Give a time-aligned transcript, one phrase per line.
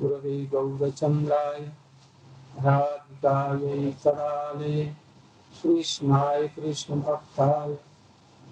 [0.00, 1.60] गुरवे गौरचन्द्राय
[2.64, 4.84] राधिकायै कराले
[5.62, 7.74] कृष्णाय कृष्णभक्ताय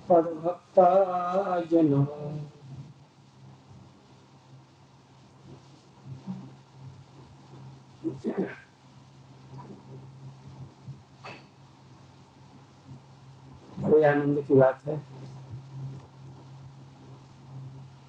[0.09, 2.21] पदभक्ताय नमो
[13.81, 15.16] बड़े आनंद की बात है।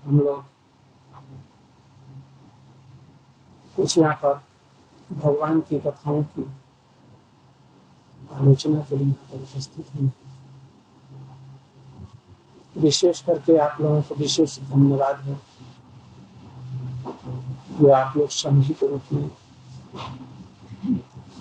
[0.08, 0.44] हम लोग
[3.76, 4.42] कुछ यहाँ पर
[5.10, 6.46] भगवान की कथाओं की
[8.34, 10.12] आलोचना के लिए यहाँ पर उपस्थित हैं।
[12.76, 15.40] विशेष करके आप लोगों को विशेष धन्यवाद है
[17.80, 19.30] जो आप लोग संघी के रूप में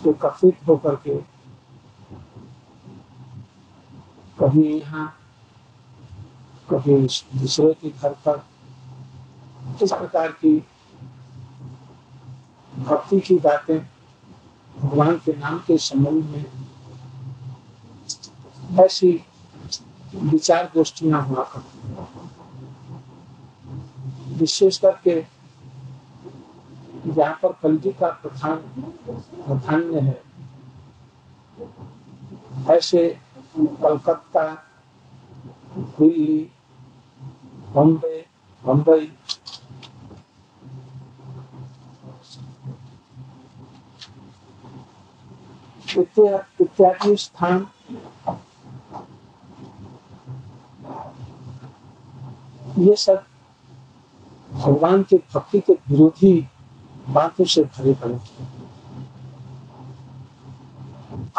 [0.07, 1.17] एकत्रित होकर के
[4.39, 5.07] कभी यहाँ,
[6.71, 7.01] कभी
[7.41, 8.45] दूसरे के घर पर
[9.83, 10.53] इस प्रकार की
[12.73, 13.79] भक्ति की बातें
[14.77, 16.45] भगवान के नाम के संबंध में
[18.85, 19.11] ऐसी
[20.15, 21.77] विचार गोष्ठियाँ हुआ करती
[24.37, 25.21] विशेष करके
[27.07, 28.57] जहाँ पर कलजी का प्रधान
[29.47, 30.23] प्रधान्य है।
[32.71, 33.09] ऐसे
[33.57, 34.45] कलकत्ता,
[35.79, 36.39] दिल्ली,
[37.75, 39.01] बम्बे
[45.99, 47.67] बम्बई इत्यादि स्थान
[52.79, 53.25] ये सब
[54.53, 56.49] भगवान के भक्ति के विरोधी
[57.09, 58.45] बातों से भरे पड़े थे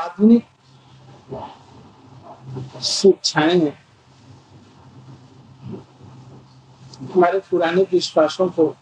[0.02, 0.46] आधुनिक
[2.82, 3.74] शिक्षाएँ
[7.14, 8.76] हमारे पुराने विश्वासों को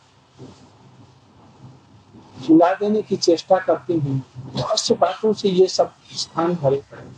[2.45, 7.13] झुला देने की चेष्टा करती हैं। बहुत से बातों से ये सब स्थान भरे। पड़े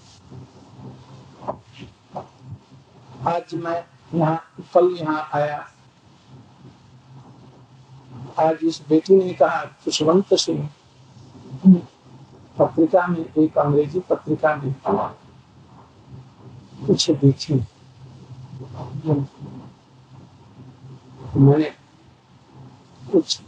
[3.27, 3.83] आज मैं
[4.13, 4.41] यहाँ,
[4.73, 5.57] कल यहाँ आया।
[8.39, 10.69] आज इस बेटी ने कहा खुशवंत सिंह,
[12.57, 14.73] पत्रिका में, एक अंग्रेज़ी पत्रिका में
[16.87, 17.53] कुछ देखी।
[21.37, 21.69] मैंने
[23.03, 23.39] कुछ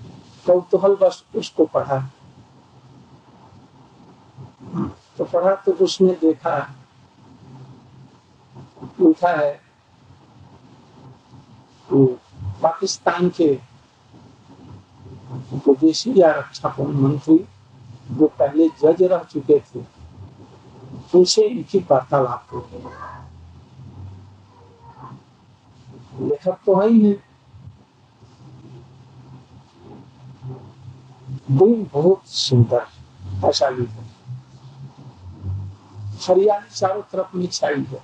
[0.49, 1.99] कौतूहल बस उसको पढ़ा।
[5.17, 6.57] तो पढ़ा तो उसने देखा
[8.99, 9.51] लिखा है
[12.63, 13.51] पाकिस्तान के
[15.65, 17.38] विदेशी या रक्षा मंत्री
[18.11, 19.83] जो पहले जज रह चुके थे,
[21.15, 22.59] उनसे इनकी वार्तालाप हो
[26.21, 27.11] लेखक तो है ही।
[31.51, 32.85] दिन बहुत सुंदर
[33.45, 34.03] ऐसा लिखा
[36.27, 38.01] हरियाली चारों तरफ़ में छाई है।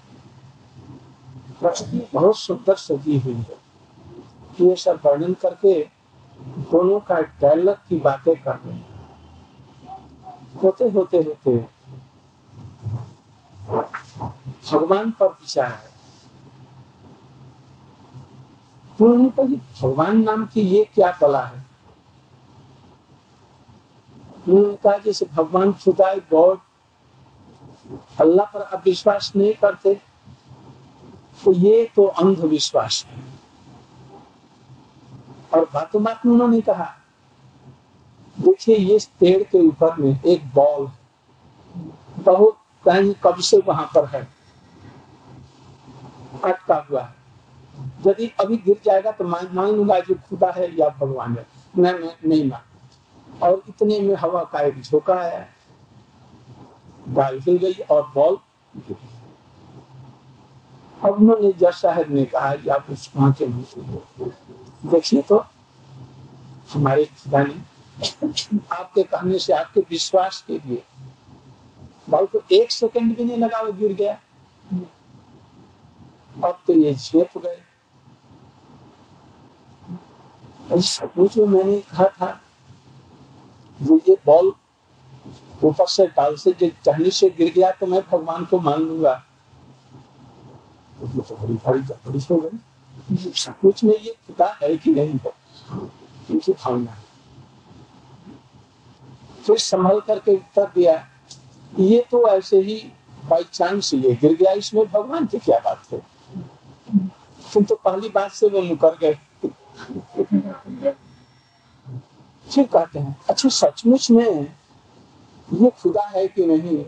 [1.60, 3.58] प्रकृति बहुत सुंदर सजी हुई है।
[4.62, 5.84] ये सब वर्णन करके
[6.72, 8.96] दोनों का एक डायलॉग की बातें कर रहे हैं।
[10.64, 11.58] होते होते होते
[14.72, 15.94] भगवान पर विचार है।
[19.02, 21.75] भगवान नाम की ये क्या कला है?
[24.48, 26.60] उन्होंने कहा जैसे भगवान खुदा गॉड
[28.22, 29.94] अल्लाह पर अब विश्वास नहीं करते
[31.44, 33.24] तो ये तो अंधविश्वास है।
[35.54, 36.86] और बातों बात में उन्होंने कहा,
[38.38, 40.90] देखिए ये पेड़ के ऊपर में एक बॉल
[42.20, 44.28] बहुत कहीं कब से वहाँ पर है?
[46.44, 47.14] अटका हुआ है।
[48.08, 51.46] यदि अभी गिर जाएगा तो मान मान लूँगा जो खुदा है या भगवान है।
[51.78, 52.62] मैं नहीं मान
[53.44, 55.46] और इतने में हवा का एक झोंका आया।
[57.08, 58.38] बाल हिल गई और बॉल
[61.02, 63.46] अब उन्होंने जज साहब ने कहा कि आप उस के
[64.90, 65.38] देखिए तो
[66.74, 67.54] हमारे खुदा ने
[68.72, 70.84] आपके कहने से आपके विश्वास के लिए,
[72.10, 74.20] बॉल को एक सेकंड भी नहीं लगा गिर गया।
[76.44, 77.62] अब तो ये झेप गए।
[81.38, 82.40] में मैंने कहा था
[83.80, 84.54] जो ये बॉल
[85.64, 89.14] ऊपर से टाल से जो टहनी से गिर गया तो मैं भगवान को मान लूँगा।
[90.98, 92.58] तो बड़ी भारी गड़बड़ी हो गई।
[93.32, 95.32] सचमुच में ये खुदा है कि नहीं है।
[96.32, 96.98] इनकी भावना
[99.46, 100.94] फिर संभल करके उत्तर दिया,
[101.74, 102.76] ये तो ऐसे ही
[103.30, 106.00] बाई चांस ये गिर गया, इसमें भगवान की क्या बात है?
[107.54, 109.18] तुम तो पहली बात से वो मुकर गए।
[112.52, 114.42] फिर कहते हैं। अच्छा सचमुच में
[115.50, 116.84] ये खुदा है कि नहीं?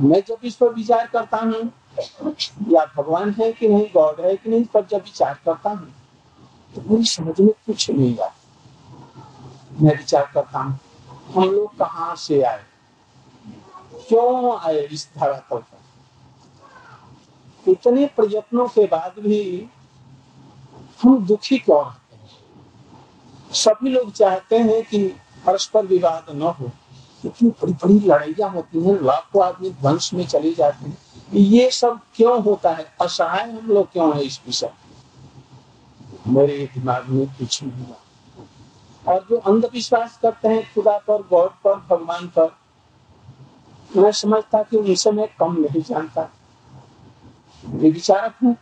[0.00, 1.62] मैं जब इस पर विचार करता हूँ,
[2.70, 5.92] या भगवान है कि नहीं, गॉड है कि नहीं पर जब विचार करता हूँ
[6.74, 8.34] तो मेरी समझ में कुछ नहीं आता
[9.80, 10.78] मैं विचार करता हूँ,
[11.34, 12.62] हम लोग कहाँ से आए?
[14.08, 15.80] क्यों आए इस धरातल पर?
[17.66, 19.68] इतने प्रयत्नों के बाद भी
[21.02, 21.84] हम दुखी क्यों
[23.52, 25.08] सभी लोग चाहते हैं कि
[25.46, 26.70] परस्पर विवाद न हो।
[27.24, 30.98] इतनी बड़ी बड़ी लड़ाइया होती हैं, लाखों आदमी ध्वंस में चले जाते हैं।
[31.32, 32.94] ये सब क्यों होता है?
[33.02, 34.72] असहाय हम लोग क्यों है इस विषय
[36.26, 41.74] मेरे दिमाग में कुछ नहीं हुआ और जो अंधविश्वास करते हैं खुदा पर, गॉड पर,
[41.74, 42.56] भगवान पर,
[43.96, 46.28] मैं समझता कि उनसे मैं कम नहीं जानता।
[47.66, 48.56] विचारक हूँ।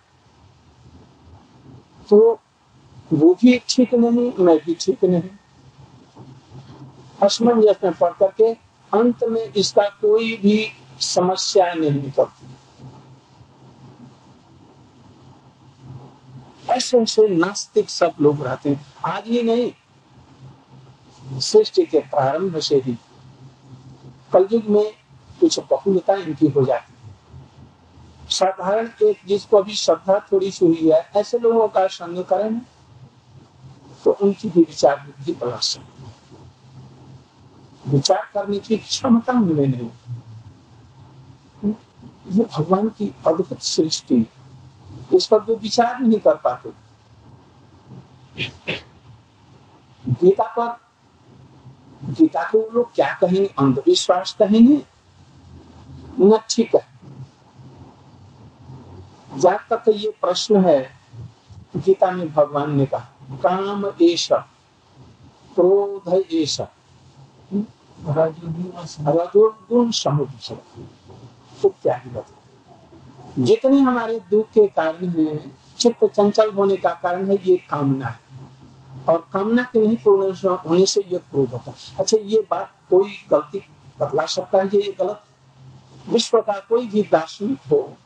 [2.09, 2.39] तो
[3.13, 5.23] वो भी ठीक नहीं, मैं भी ठीक नहीं।
[7.23, 8.53] असमंजस में पढ़ करके
[8.93, 10.67] अंत में इसका कोई भी
[11.01, 12.47] समस्या नहीं निकलती
[16.71, 19.71] ऐसे ऐसे नास्तिक सब लोग रहते हैं। आज ही नहीं,
[21.41, 22.97] सृष्टि के प्रारंभ से ही।
[24.33, 24.93] कलयुग में
[25.41, 31.01] कुछ बहुलता इनकी हो जाती है। साधारण एक जिसको अभी श्रद्धा थोड़ी सी हुई है,
[31.17, 32.61] ऐसे लोगों का संग करें
[34.05, 36.01] तो उनकी भी विचार बुद्धि बढ़ा सकती
[37.87, 39.91] विचार करने की क्षमता मिले नहीं।
[42.29, 44.27] ये भगवान की अद्भुत सृष्टि
[45.15, 46.71] इस पर वो विचार नहीं कर पाते।
[50.11, 50.81] गीता पर,
[52.05, 54.83] गीता को लोग क्या कहेंगे अंधविश्वास कहेंगे?
[56.21, 56.87] न, ठीक है।
[59.39, 60.91] जहाँ तक ये प्रश्न है,
[61.77, 64.29] गीता में भगवान ने कहा काम एश
[65.57, 66.61] क्रोध एश
[69.01, 70.57] रजोगुण समुद्र
[71.63, 72.39] तो ही बता
[73.39, 75.39] जितने हमारे दुख के कारण है,
[75.79, 78.19] चित्त चंचल होने का कारण है, ये कामना है।
[79.09, 83.15] और कामना के नहीं, पूर्ण होने से ये क्रोध होता है। अच्छा ये बात कोई
[83.31, 83.63] गलती
[84.01, 85.23] बतला सकता है ये गलत?
[86.09, 87.97] विश्व का कोई भी दार्शनिक हो,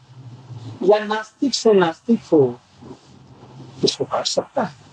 [0.83, 2.55] या नास्तिक से नास्तिक हो,
[3.85, 4.84] इसको काट सकता है।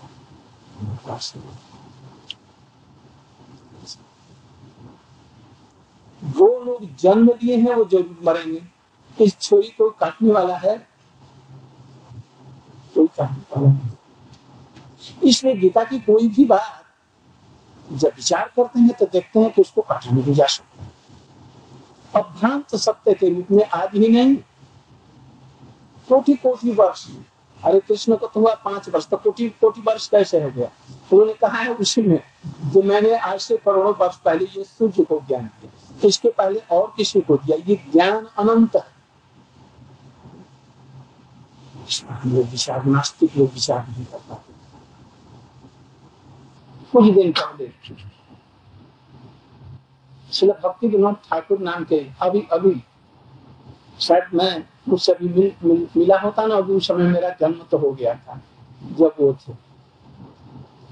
[6.22, 10.76] वो लोग जन्म लिए हैं, वो ज़रूर मरेंगे। इस छोरी को काटने वाला है।
[12.94, 16.84] कोई काटने वाला नहीं। इसलिए गीता की कोई भी बात,
[17.88, 20.90] जब विचार करते हैं तो देखते हैं कि उसको काटा नहीं जा सकता
[22.14, 24.36] अभ्रांत सत्य के रूप में आज ही नहीं
[26.08, 27.06] कोटि कोटि वर्ष
[27.64, 30.66] अरे कृष्ण को तो हुआ पाँच वर्ष तो कोटि कोटि वर्ष कैसे हो गया?
[30.66, 32.20] तो उन्होंने कहा है उसी में,
[32.66, 36.92] जो मैंने आज से करोड़ों वर्ष पहले ये सूर्य को ज्ञान किया इसके पहले और
[36.96, 38.90] किसी को दिया, ये ज्ञान अनंत है।
[42.26, 44.52] विचार, नास्तिक लोग विचार नहीं कर पाते
[46.92, 47.70] कुछ दिन पहले
[50.32, 52.74] शिल भक्ति विनोद ठाकुर नाम के अभी अभी
[54.00, 57.78] शायद मैं मुझसे अभी मिल, मिल, मिला होता ना अभी उस समय मेरा जन्म तो
[57.78, 58.40] हो गया था
[58.82, 59.52] जब वो थे।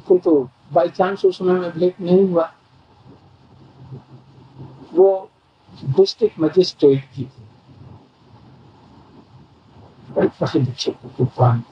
[0.08, 2.52] किंतु बाई चांस उस समय में भेंट नहीं हुआ।
[4.94, 5.30] वो
[5.84, 7.42] डिस्ट्रिक्ट मजिस्ट्रेट की थी।
[10.10, 11.62] बड़े लिखे विद्वान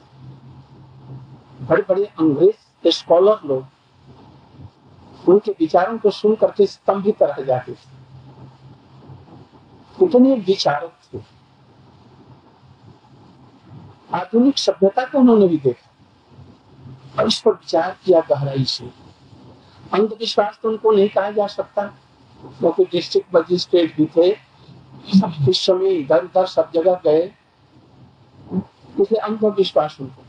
[1.61, 3.65] बड़े बड़े अंग्रेज़ स्कॉलर लोग
[5.29, 7.99] उनके विचारों को सुन करके स्तंभित रह जाते थे।
[9.99, 11.17] कितने विचारक थे
[14.09, 15.87] आधुनिक सभ्यता को उन्होंने भी देखा।
[17.19, 18.85] और इस पर विचार किया गहराई से।
[19.93, 21.85] अंधविश्वास तो उनको नहीं कहा जा सकता,
[22.59, 24.29] क्योंकि डिस्ट्रिक्ट मजिस्ट्रेट भी थे।
[25.49, 27.23] इस समय इधर उधर सब जगह गए।
[28.91, 30.23] इसलिए अंधविश्वास उनको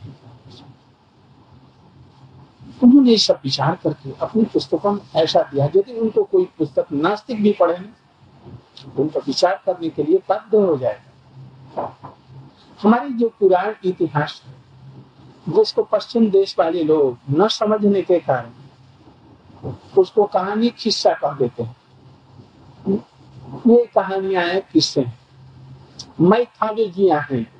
[2.82, 7.52] उन्होंने सब विचार करके अपनी पुस्तकों में ऐसा दिया, यदि उनको कोई पुस्तक नास्तिक भी
[7.52, 12.14] पढ़े तो उनका विचार करने के लिए बाध्य हो जाएगा।
[12.82, 14.60] हमारी जो पुराण इतिहास है
[15.52, 18.50] जिसको पश्चिम देश वाले लोग न समझने के कारण
[19.98, 21.76] उसको कहानी खिस्सा कह देते हैं।
[23.68, 25.06] ये कहानियाँ हैं, किस्से
[26.20, 27.52] मैथोलॉजियाँ हैं।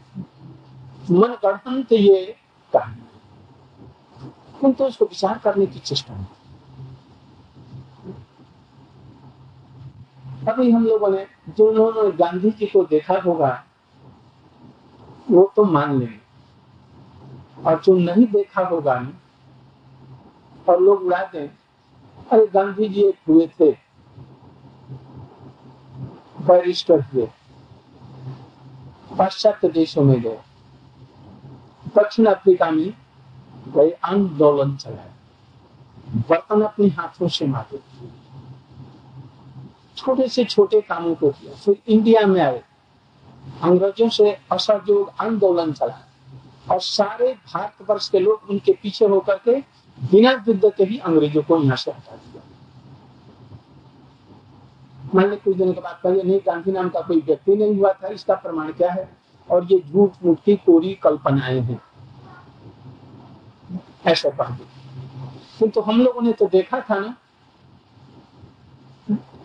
[1.10, 2.36] मन गढ़ंत ये
[2.72, 3.06] कहानी।
[4.60, 6.26] किंतु उसको विचार करने की चेष्टा नहीं।
[10.46, 13.64] अभी हम लोगों ने जो उन्होंने गांधी जी को देखा होगा
[15.30, 16.20] वो तो मान लेंगे
[17.62, 19.08] और जो नहीं देखा होगा
[20.68, 21.48] और लोग उड़ा दें
[22.32, 23.72] अरे गांधी जी एक हुए थे।
[26.40, 27.28] बैरिस्टर हुए।
[29.18, 30.38] पाश्चात्य देशों में गए।
[31.96, 32.94] दक्षिण अफ्रीका में
[33.68, 35.10] गए, आंदोलन चलाए
[36.30, 37.80] बर्तन अपने हाथों से मारे।
[39.96, 42.64] छोटे से छोटे कामों को किया। फिर इंडिया में आए।
[43.62, 45.98] अंग्रेज़ों से असहयोग आंदोलन चला।
[46.70, 49.54] और सारे भारतवर्ष के लोग उनके पीछे होकर के
[49.98, 52.42] बिना युद्ध के ही अंग्रेज़ों को यहाँ से हटा दिया।
[55.14, 58.08] मैंने कुछ दिनों के बाद कहा नहीं गांधी नाम का कोई व्यक्ति नहीं हुआ था,
[58.08, 59.08] इसका प्रमाण क्या है?
[59.50, 61.80] और ये झूठ मूठ की कोरी कल्पनाएँ हैं।
[64.06, 64.54] ऐसा कह
[65.58, 67.14] किंतु हम लोगों ने तो देखा था ना।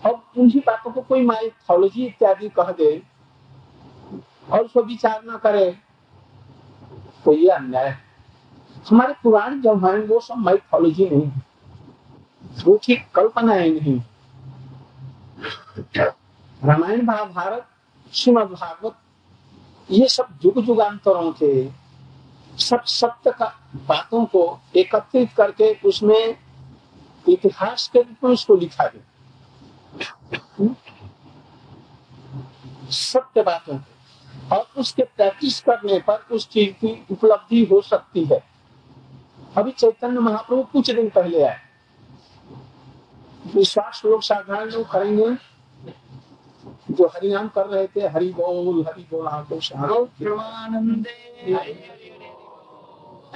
[0.05, 3.01] अब उन्हीं बातों को कोई माइथोलॉजी इत्यादि कह दे
[4.51, 5.71] और उसको विचार न करे
[7.25, 8.03] तो ये अन्याय है।
[8.89, 11.43] हमारे पुराण जो है, वो सब माइथोलॉजी नहीं है।
[12.65, 13.99] वो ठीक कल्पनाएँ नहीं
[16.63, 17.65] रामायण, महाभारत,
[18.13, 18.95] श्रीमद भागवत,
[19.91, 21.69] ये सब युग युगांतरों के
[22.57, 26.37] सब सत्य का बातों को एकत्रित करके उसमें
[27.29, 30.75] इतिहास के रूप में उसको लिखा गया।
[32.89, 33.94] सत्य बातों को।
[34.51, 38.43] और उसके प्रैक्टिस करने पर उस चीज़ की उपलब्धि हो सकती है।
[39.57, 41.59] अभी चैतन्य महाप्रभु कुछ दिन पहले आए।
[43.55, 45.35] विश्वास लोग साधारण लोग करेंगे।
[46.91, 49.59] जो हरिनाम कर रहे थे हरि बोल हरि बोल तो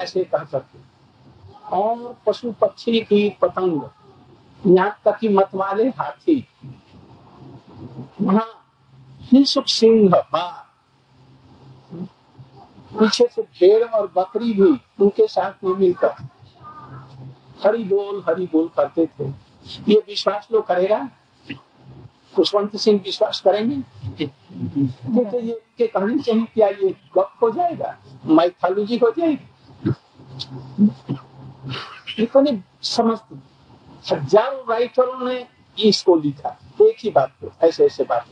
[0.02, 0.80] ऐसे कह सकते
[1.72, 3.82] और पशु पक्षी की पतंग
[4.64, 6.46] यहाँ तक की मतवाले हाथी।
[8.22, 8.48] वहाँ
[9.22, 10.69] हिंसुक सिंह बाघ
[13.00, 14.70] पीछे से भेड़ और बकरी भी
[15.04, 16.28] उनके साथ में मिलकर
[17.66, 19.28] हरी बोल हरी बोल करते थे।
[19.88, 21.08] ये विश्वास लोग करेगा?
[22.36, 23.82] खुशवंत सिंह विश्वास करेंगे?
[24.22, 27.96] तो ये के कहानी से ही क्या ये गप हो जाएगा?
[28.26, 29.94] माइथोलॉजी हो जाएगी।
[32.24, 33.28] इतने समस्त
[34.12, 35.46] हज़ारों राइटरों ने
[35.78, 38.26] इसको लिखा। एक ही बात को ऐसे ऐसे बात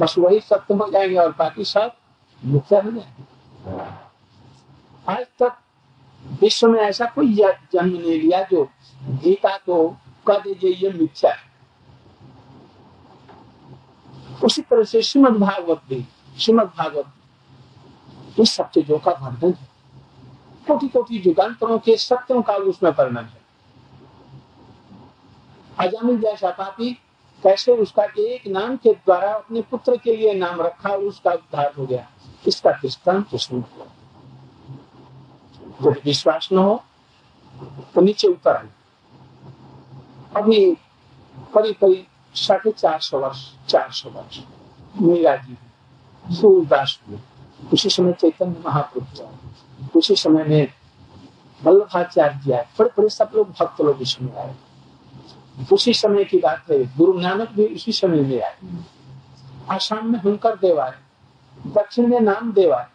[0.00, 1.92] बस वही सत्य हो जाएँगे और बाकी सब
[2.44, 3.24] मिथ्या हो जाएँगे।
[5.12, 5.56] आज तक
[6.40, 8.68] विश्व में ऐसा कोई जन्म नहीं लिया जो
[9.02, 9.96] गीता को
[10.26, 11.52] कह दीजिए ये मिथ्या है।
[14.44, 16.06] उसी तरह से श्रीमद भागवत भी,
[16.38, 17.06] श्रीमद भागवत
[18.40, 19.68] इस सब चीज़ों का वर्णन है।
[20.68, 23.42] कोटि कोटि युगान्तरों के सत्यों का उसमें वर्णन है।
[25.78, 26.94] अजामिल जैसा पापी
[27.42, 31.86] कैसे उसका एक नाम के द्वारा अपने पुत्र के लिए नाम रखा, उसका उद्धार हो
[31.86, 32.08] गया।
[32.48, 33.64] इसका दृष्टांत सुन
[35.82, 36.82] जब विश्वास न हो
[37.94, 38.68] तो नीचे उतर आए।
[40.36, 40.74] अभी
[41.54, 44.38] करीब करीब साढ़े चार सौ वर्ष, चार सौ वर्ष
[45.00, 45.56] मीरा जी
[46.24, 47.18] सूरदास हुए।
[47.72, 50.72] उसी समय चैतन्य महाप्रभु आए उसी समय में
[51.62, 54.54] वल्लभाचार्य जी आए। बड़े बड़े सब लोग, भक्त लोग इसमें आए।
[55.72, 58.56] उसी समय की बात है, गुरु नानक भी उसी समय में आए।
[59.70, 60.94] आसाम में हुनकर देव आए।
[61.66, 62.86] दक्षिण में नाम देव आए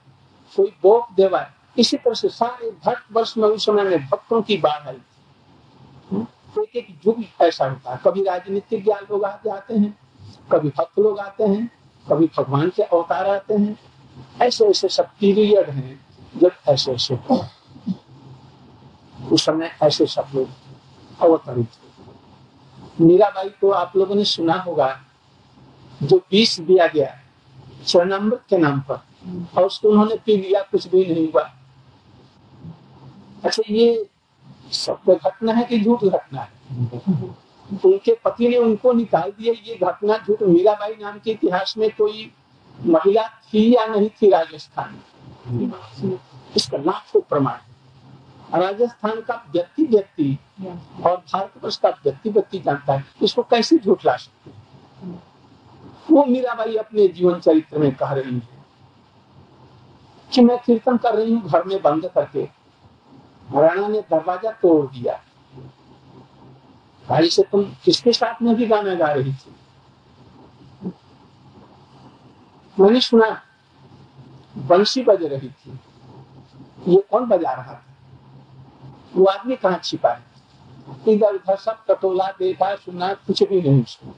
[0.55, 4.41] कोई बोक देव आए इसी तरह से सारे भक्त वर्ष में उस समय में भक्तों
[4.41, 5.01] की बाढ़ आई थी।
[6.61, 9.97] एक एक युग ऐसा होता है। कभी राजनीतिक ज्ञान लोग आते हैं,
[10.51, 11.69] कभी भक्त लोग आते हैं,
[12.09, 13.77] कभी भगवान के अवतार आते हैं।
[14.41, 16.05] ऐसे ऐसे सब पीरियड हैं,
[16.37, 17.19] जब ऐसे ऐसे
[19.31, 20.49] उस समय ऐसे सब लोग
[21.21, 24.99] अवतरित मीराबाई को आप लोगों ने सुना होगा,
[26.03, 27.19] जो बीस दिया गया
[27.85, 28.99] चरणामृत के नाम पर।
[29.57, 31.41] और उसको उन्होंने पी लिया, कुछ भी नहीं हुआ।
[33.43, 34.05] अच्छा ये
[34.71, 36.49] सत्य घटना है कि झूठ घटना है?
[37.85, 42.31] उनके पति ने उनको निकाल दिया, ये घटना झूठ। मीराबाई नाम के इतिहास में कोई
[42.77, 44.99] महिला थी या नहीं थी राजस्थान?
[45.47, 46.19] में
[46.55, 50.37] इसका लाखों प्रमाण राजस्थान का व्यक्ति व्यक्ति
[51.05, 54.49] और भारतवर्ष का व्यक्ति व्यक्ति जानता है। इसको कैसे झूठ ला सकते
[56.11, 58.55] वो मीराबाई अपने जीवन चरित्र में कह रही है
[60.31, 62.43] कि मैं कीर्तन कर रही हूँ घर में बंद करके।
[63.53, 65.19] राणा ने दरवाज़ा तोड़ दिया।
[67.07, 69.55] भाई से तुम किसके साथ में भी गाना गा रही थी?
[72.79, 73.29] मैंने सुना,
[74.57, 75.79] बंसी बज रही थी।
[76.87, 77.83] ये कौन बजा रहा था?
[79.15, 80.23] वो आदमी कहाँ छिपा है?
[81.07, 84.13] इधर उधर सब कटोला देखा सुना कुछ भी नहीं सुना।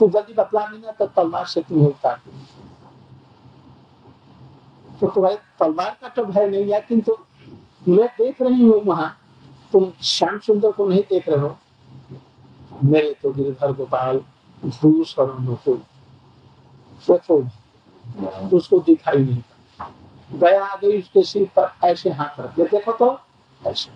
[0.00, 2.32] तो जल्दी बतला देना तो तलवार से तुम्हें उतार दे
[5.00, 7.16] तो तुम्हारे तलवार का तो भय नहीं है किंतु
[7.88, 9.16] मैं देख रही हूँ वहाँ
[9.72, 11.56] तुम श्याम सुंदर को नहीं देख रहे हो
[12.84, 14.20] मेरे तो गिरधर गोपाल
[14.62, 15.32] भूष और
[17.02, 17.42] देखो
[18.56, 19.42] उसको दिखाई नहीं
[20.30, 23.18] गया आ गई उसके सिर पर ऐसे हाथ रख दे देखो तो
[23.60, 23.90] ऐसे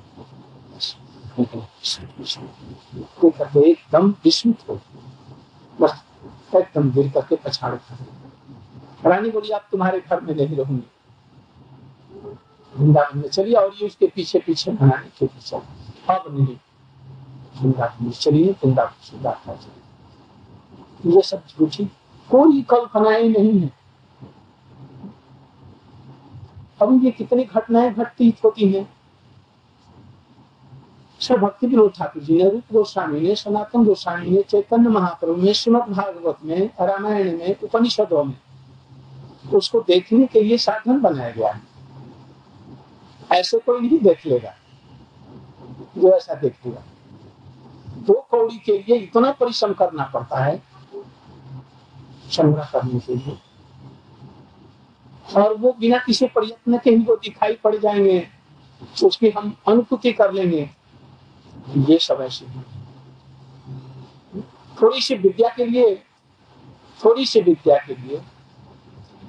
[3.62, 4.80] एकदम विस्मित हो
[5.80, 6.04] बस
[6.56, 7.98] एकदम गिर करके पछाड़ खा
[9.06, 10.90] रानी बोली, आप तुम्हारे घर में नहीं रहूँगी।
[12.76, 16.56] वृंदावन में चलिए और ये उसके पीछे पीछे बनाने के पीछे अब नहीं।
[17.62, 21.84] वृंदावन में चलिए, वृंदावन से दाखिला चलिए। ये सब झूठी,
[22.30, 23.72] कोई कल्पनाएँ नहीं है।
[26.82, 28.97] अब ये कितनी घटनाएँ घटती, होती हैं?
[31.20, 35.54] सब भक्ति विनोद ठाकुर जी ने रूप गोस्वामी ने सनातन गोस्वामी ने चैतन्य महाप्रभु ने,
[35.54, 38.38] श्रीमद भागवत में, रामायण में, उपनिषदों में,
[39.54, 41.62] उसको देखने के लिए साधन बनाया गया है।
[43.32, 44.54] ऐसे कोई नहीं देख लेगा,
[45.98, 46.82] जो ऐसा देख लेगा।
[47.98, 50.62] दो कौड़ी के लिए इतना परिश्रम करना पड़ता है,
[52.30, 53.38] संग्रह करने के लिए।
[55.36, 58.28] और वो बिना किसी प्रयत्न के ही वो दिखाई पड़ जाएँगे,
[59.04, 60.77] उसकी हम अनुभूति कर लेंगे।
[61.76, 62.46] ये सब ऐसे
[64.82, 65.94] थोड़ी सी विद्या के लिए
[67.04, 68.20] थोड़ी सी विद्या के लिए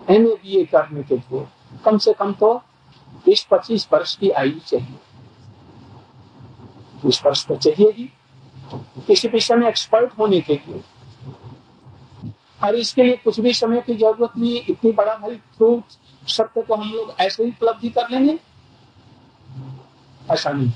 [0.09, 1.45] एम ए बी ए करने के लिए
[1.85, 2.53] कम से कम तो
[3.25, 4.97] बीस पच्चीस वर्ष की आयु चाहिए।
[7.03, 8.09] बीस वर्ष तो चाहिए ही।
[9.07, 10.81] किसी विषय में एक्सपर्ट होने के लिए।
[12.63, 15.83] और इसके लिए कुछ भी समय की ज़रूरत नहीं है। इतनी बड़ा भाई फ्रूट
[16.27, 18.37] सत्य को हम लोग ऐसे ही उपलब्धि कर लेंगे।
[20.31, 20.71] ऐसा नहीं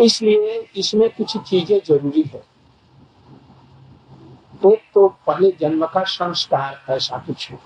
[0.00, 2.42] इसलिए इसमें कुछ चीज़ें ज़रूरी है।
[4.64, 7.58] एक तो पहले जन्म का संस्कार ऐसा कुछ है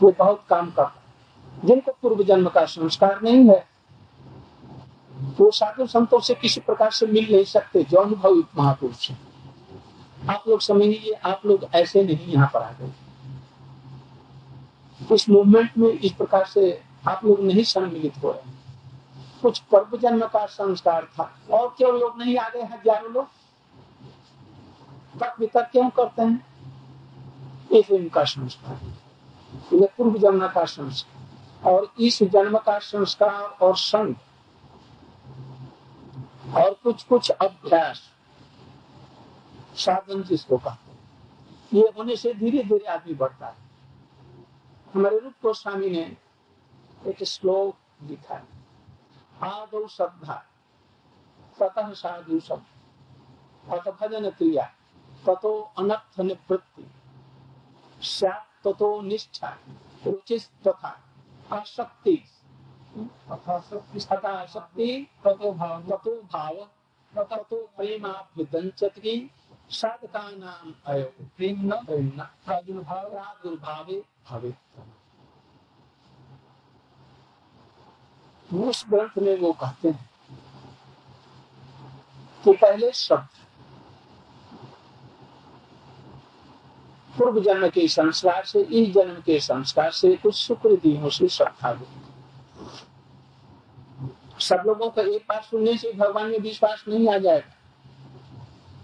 [0.00, 3.64] वो बहुत काम करता जिनको पूर्व जन्म का संस्कार नहीं है,
[5.38, 9.16] वो साधु संतों से किसी प्रकार से मिल नहीं सकते, जो अनुभव महापुरुष है।
[10.28, 12.92] आप लोग समझिए, आप लोग ऐसे नहीं यहाँ पर आ गए।
[15.14, 18.63] इस मूवमेंट में इस प्रकार से आप लोग नहीं सम्मिलित हो रहे
[19.44, 23.26] कुछ पर्व जन्म का संस्कार था। और क्यों लोग नहीं आ गए हज़ारों लोग?
[25.14, 26.46] तक वितर्क क्यों करते हैं?
[27.72, 34.14] इस इनका संस्कार। ये पूर्व जन्म का संस्कार। और इस जन्म का संस्कार और संग
[36.56, 38.02] और कुछ कुछ अभ्यास
[39.76, 43.56] साधन जिसको कहते ये होने से धीरे धीरे आदमी बढ़ता है।
[44.94, 46.04] हमारे रूप गोस्वामी ने
[47.02, 48.53] एक श्लोक लिखा है।
[49.44, 50.44] आदौ श्रद्धा
[51.62, 52.64] ततः साधु शब्द।
[53.88, 54.66] भजन क्रिया।
[55.26, 56.82] ततो अनर्थ निवृत्ति।
[58.64, 59.56] ततो निष्ठा।
[60.06, 61.00] रुचि तथा।
[61.52, 62.24] आसक्ति।
[64.48, 66.54] शक्ति ततो भाव। ततो भाव।
[67.24, 69.30] ततो प्रेमाभ्युदंचति
[69.70, 74.54] साधका नाम अयो। प्रेम न प्रेम प्रादुर्भाव। प्रादुर्भावे भवे
[78.52, 80.10] उस ग्रंथ में वो कहते हैं
[82.44, 83.28] कि पहले शब्द
[87.18, 91.86] पूर्व जन्म के संस्कार से इस जन्म के संस्कार से, कुछ सुकृतियों से श्रद्धा हुई
[94.40, 97.54] सब लोगों को एक बार सुनने से भगवान में विश्वास नहीं आ जाएगा।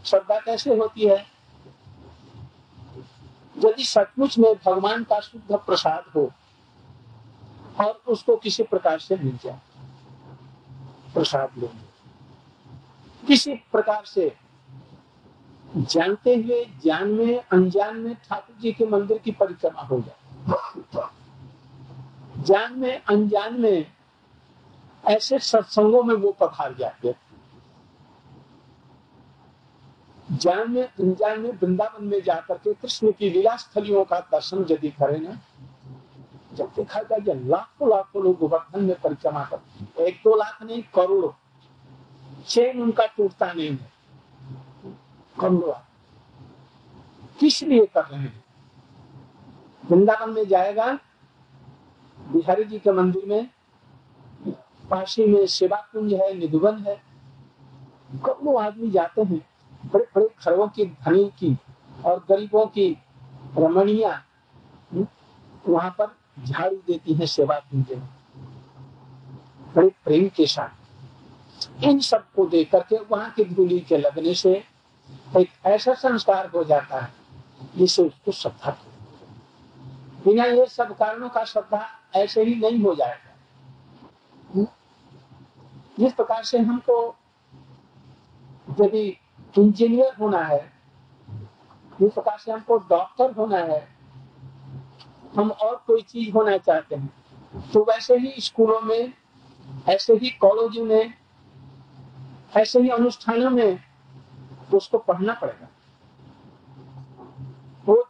[0.04, 1.26] श्रद्धा कैसे होती है?
[3.58, 6.32] यदि सचमुच में भगवान का शुद्ध प्रसाद हो
[7.78, 9.60] और उसको किसी प्रकार से मिल जाए।
[11.14, 11.90] प्रसाद लेंगे
[13.26, 14.36] किसी प्रकार से
[15.76, 20.16] जानते हुए, ज्ञान में, अनजान में ठाकुर जी के मंदिर की परिक्रमा हो जाए।
[22.42, 23.92] ज्ञान में, अनजान में
[25.04, 27.14] ऐसे सत्संगों में वो पधार जाते
[30.32, 34.88] ज्ञान में, अनजान में वृंदावन में जाकर के कृष्ण की लीला स्थलियों का दर्शन यदि
[34.88, 35.38] करे ना
[36.54, 41.32] जब देखा जाए लाखों लाखों लोग गोवर्धन में परिक्रमा करते एक दो लाख नहीं, करोड़ों।
[42.46, 43.92] चेन उनका टूटता नहीं है।
[45.40, 45.86] कमला
[47.40, 48.44] किस लिए कर रहे हैं?
[49.90, 50.98] वृंदावन में जाएगा,
[52.20, 53.50] बिहारी जी के मंदिर में,
[54.90, 57.02] पासी में सेवा कुंज है, निधुवन है।
[58.24, 59.50] करोड़ों आदमी जाते हैं।
[59.94, 61.58] बड़े बड़े घरों की धनी की
[62.04, 62.98] और गरीबों की
[63.58, 64.24] रमणिया।
[65.68, 68.20] वहाँ पर झाड़ू देती हैं, सेवा देते हैं।
[69.76, 70.68] बड़े प्रेम के साथ।
[71.84, 74.64] इन सबको देख करके वहाँ की धूली के लगने से
[75.36, 77.12] एक ऐसा संस्कार हो जाता है,
[77.76, 78.78] जिससे उसको श्रद्धा
[80.24, 83.36] बिना ये सब कारणों का श्रद्धा ऐसे ही नहीं हो जाएगा।
[84.54, 84.66] हम्म?
[85.98, 87.16] जिस प्रकार से हमको
[88.80, 89.18] यदि
[89.58, 90.72] इंजीनियर होना है,
[92.00, 93.99] जिस प्रकार से हमको डॉक्टर होना है
[95.36, 97.14] हम और कोई चीज़ होना चाहते हैं।
[97.72, 99.12] तो वैसे ही स्कूलों में,
[99.88, 101.14] ऐसे ही कॉलेजों में,
[102.56, 103.78] ऐसे ही अनुष्ठानों में
[104.74, 105.68] उसको पढ़ना पड़ेगा।
[107.86, 108.08] वो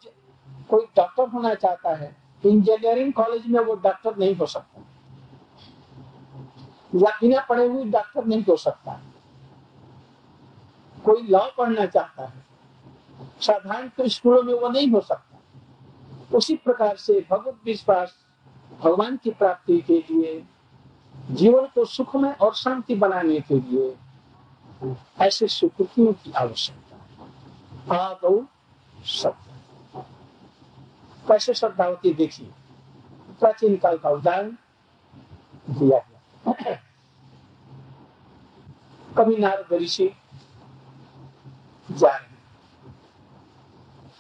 [0.71, 4.81] कोई डॉक्टर होना चाहता है, इंजीनियरिंग कॉलेज में वो डॉक्टर नहीं हो सकता।
[6.95, 9.01] या बिना पढ़े हुए डॉक्टर नहीं हो सकता।
[11.05, 12.45] कोई लॉ पढ़ना चाहता है,
[13.41, 15.30] साधारण स्कूलों में वो नहीं हो सकता।
[16.35, 18.15] उसी प्रकार से भगवत विश्वास
[18.81, 20.45] भगवान की प्राप्ति के लिए,
[21.31, 23.97] जीवन को सुखमय और शांति बनाने के लिए
[25.21, 26.91] ऐसे स्वीकृतियों की आवश्यकता
[27.97, 28.45] आदौ
[29.05, 29.51] सत्य
[31.29, 32.51] कैसे श्रद्धावती देखिए?
[33.41, 34.51] प्राचीन काल का उदाहरण
[35.71, 36.75] दिया गया।
[39.19, 40.11] कभी नारद ऋषि
[41.91, 42.31] जा रहे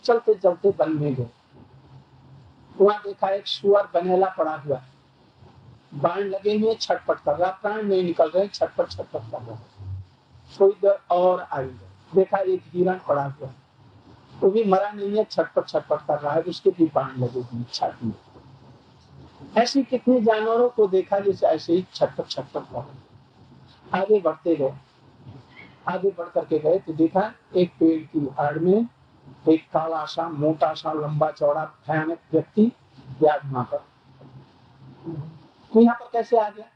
[0.02, 1.26] चलते चलते वन में गए।
[2.80, 5.00] वहाँ देखा, एक सुअर बनेला पड़ा हुआ। है
[5.94, 9.58] बाण लगे हुए, छटपट कर रहा, प्राण नहीं निकल रहे, छटपट छटपट कर रहा।
[10.60, 11.66] थोड़ी देर और आई।
[12.14, 13.54] देखा, एक हिरण पड़ा हुआ। है
[14.42, 17.64] वो भी मरा नहीं है, छटपट छटपट कर रहा है, उसके भी बाण लगे हुए,
[17.72, 18.14] छाती में।
[19.56, 23.10] ऐसे कितने जानवरों को देखा, जैसे ऐसे ही छटपट छटपट कर रहे
[24.00, 24.74] आगे बढ़ते गए।
[25.88, 28.86] आगे बढ़ करके गए तो देखा, एक पेड़ की आड़ में
[29.48, 32.70] एक काला सा मोटा सा लंबा चौड़ा, भयानक व्यक्ति
[33.22, 33.84] वहाँ पर
[35.72, 36.66] तो यहाँ पर कैसे आ गया?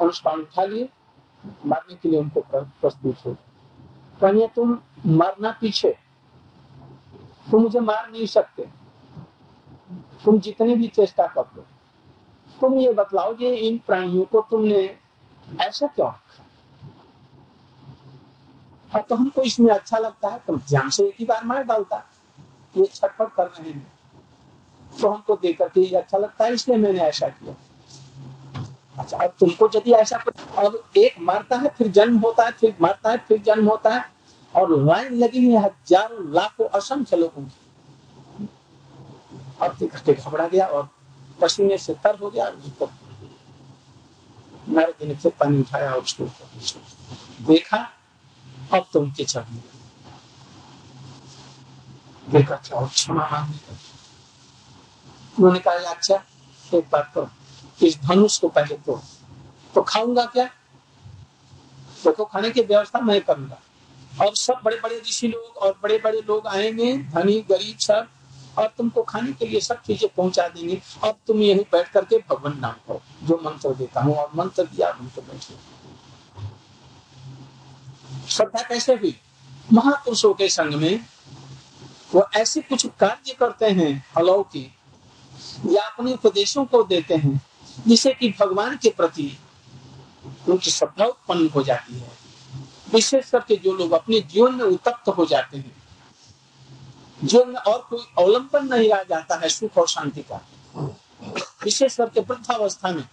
[0.00, 0.88] अनुष्ठान उठा लिए
[1.66, 3.32] मारने के लिए उनको प्रस्तुत हो।
[4.20, 5.90] कहने तुम मरना पीछे,
[7.50, 8.68] तुम मुझे मार नहीं सकते।
[10.24, 11.64] तुम जितनी भी चेष्टा कर लो
[12.58, 14.76] तुम ये बतलाओ कि इन प्राणियों को तुमने
[15.46, 16.43] ऐसा क्यों रखा?
[19.00, 21.96] तो हमको इसमें अच्छा लगता है तुम ध्यान से एक ही बार मार डालता।
[22.76, 23.92] ये छटपट कर रहे हैं।
[25.00, 27.54] तो हमको देख करके अच्छा लगता है, इसलिए मैंने ऐसा किया।
[28.98, 30.16] अच्छा अब तुमको यदि ऐसा
[30.58, 34.04] अब एक मरता है, फिर जन्म होता है, फिर मरता है, फिर जन्म होता है,
[34.54, 37.62] और लाइन लगी है, हज़ारों, लाखों, असंख्य लोगों की।
[39.86, 40.88] करके घबरा गया और
[41.40, 42.90] पसीने से तर हो गया, उसको
[44.68, 46.24] नारद ने फिर पानी उठाया और उसको
[47.46, 47.78] देखा
[48.72, 49.62] अब तो उनके चढ़ने
[52.30, 53.58] देखा क्या और क्षमा मांगने
[55.38, 56.22] उन्होंने कहा अच्छा
[56.74, 57.28] एक बात तो
[57.86, 59.00] इस धनुष को पहले तो
[59.74, 60.48] तो खाऊँगा क्या?
[62.04, 63.58] तो खाने की व्यवस्था मैं करूँगा।
[64.24, 68.08] और सब बड़े बड़े ऋषि लोग और बड़े बड़े लोग आएँगे, धनी, गरीब सब,
[68.58, 72.58] और तुमको खाने के लिए सब चीज़ें पहुँचा देंगे। अब तुम यही बैठ करके भगवान
[72.60, 75.54] नाम करो, जो मंत्र देता हूँ और मंत्र दिया तो बैठे।
[78.28, 79.16] श्रद्धा कैसे हुई?
[79.72, 81.04] महापुरुषों के संग में
[82.14, 84.72] वो ऐसे कुछ कार्य करते हैं अलौकिक
[85.70, 87.40] या अपने उपदेशों को देते हैं,
[87.86, 89.38] जिससे कि भगवान के प्रति
[90.48, 92.10] उनकी श्रद्धा उत्पन्न हो जाती है।
[92.92, 95.82] विशेष करके जो लोग अपने जीवन में उत्तप्त हो जाते हैं,
[97.24, 100.40] जीवन में और कोई अवलंबन नहीं रह जाता है सुख और शांति का।
[101.64, 103.04] विशेष करके वृद्धावस्था में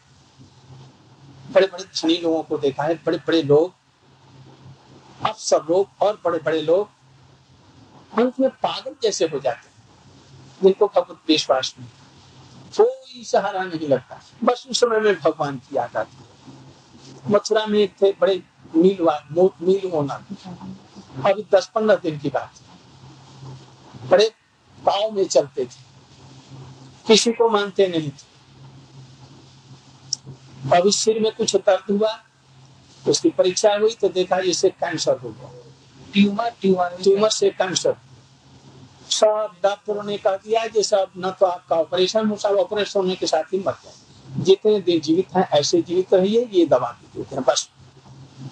[1.52, 3.74] बड़े बड़े धनी लोगों को देखा है बड़े बड़े लोग
[5.26, 6.90] अफसर लोग और बड़े बड़े लोग
[8.20, 9.74] अंत में पागल जैसे हो जाते हैं,
[10.64, 11.90] जिनको भगवत विश्वास नहीं।
[12.78, 17.88] कोई सहारा नहीं लगता। बस उस समय में भगवान की याद आती है। मथुरा में
[18.02, 18.36] थे बड़े
[18.76, 18.98] मील
[19.62, 20.14] मील होना
[21.26, 22.52] अभी दस पंद्रह दिन की बात
[24.10, 24.30] बड़े
[24.78, 25.80] पाव में चलते थे।
[27.08, 28.32] किसी को मानते नहीं थे।
[30.78, 32.12] अभी सिर में कुछ दर्द हुआ
[33.06, 35.50] उसकी परीक्षा हुई तो देखा इसे कैंसर हो गया।
[36.14, 37.96] ट्यूमर ट्यूमर ट्यूमर से कैंसर
[39.10, 43.16] सब डॉक्टरों ने कह दिया कि सब न तो आपका ऑपरेशन हो सब ऑपरेशन होने
[43.16, 47.08] के साथ ही मर जाए जितने दिन जीवित हैं ऐसे जीवित रहिए ये दवा भी
[47.18, 47.70] देते हैं बस।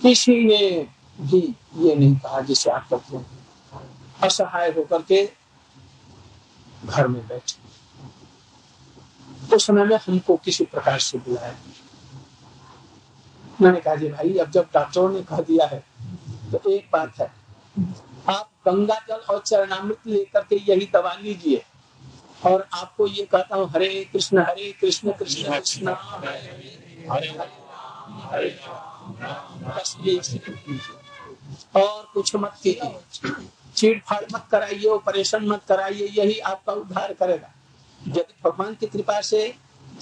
[0.01, 0.87] किसी ने
[1.19, 1.39] भी
[1.77, 3.25] ये नहीं कहा जिसे आप करते हैं।
[4.23, 5.23] असहाय होकर के
[6.85, 7.57] घर में बैठे।
[9.55, 11.55] उस समय में हमको किसी प्रकार से बुलाया।
[13.61, 15.83] मैंने कहा जी, भाई, अब जब डॉक्टरों ने कह दिया है
[16.51, 17.31] तो एक बात है,
[18.29, 21.61] आप गंगा जल और चरणामृत लेकर के यही दवा लीजिए,
[22.41, 25.95] और आपको ये कहता हूँ, हरे कृष्ण हरे कृष्ण कृष्ण कृष्ण,
[31.75, 33.31] और कुछ मत कीजिए
[33.75, 37.53] चीड़ फाड़ मत कराइए ऑपरेशन मत कराइए, यही आपका उद्धार करेगा।
[38.01, 39.45] यदि भगवान की कृपा से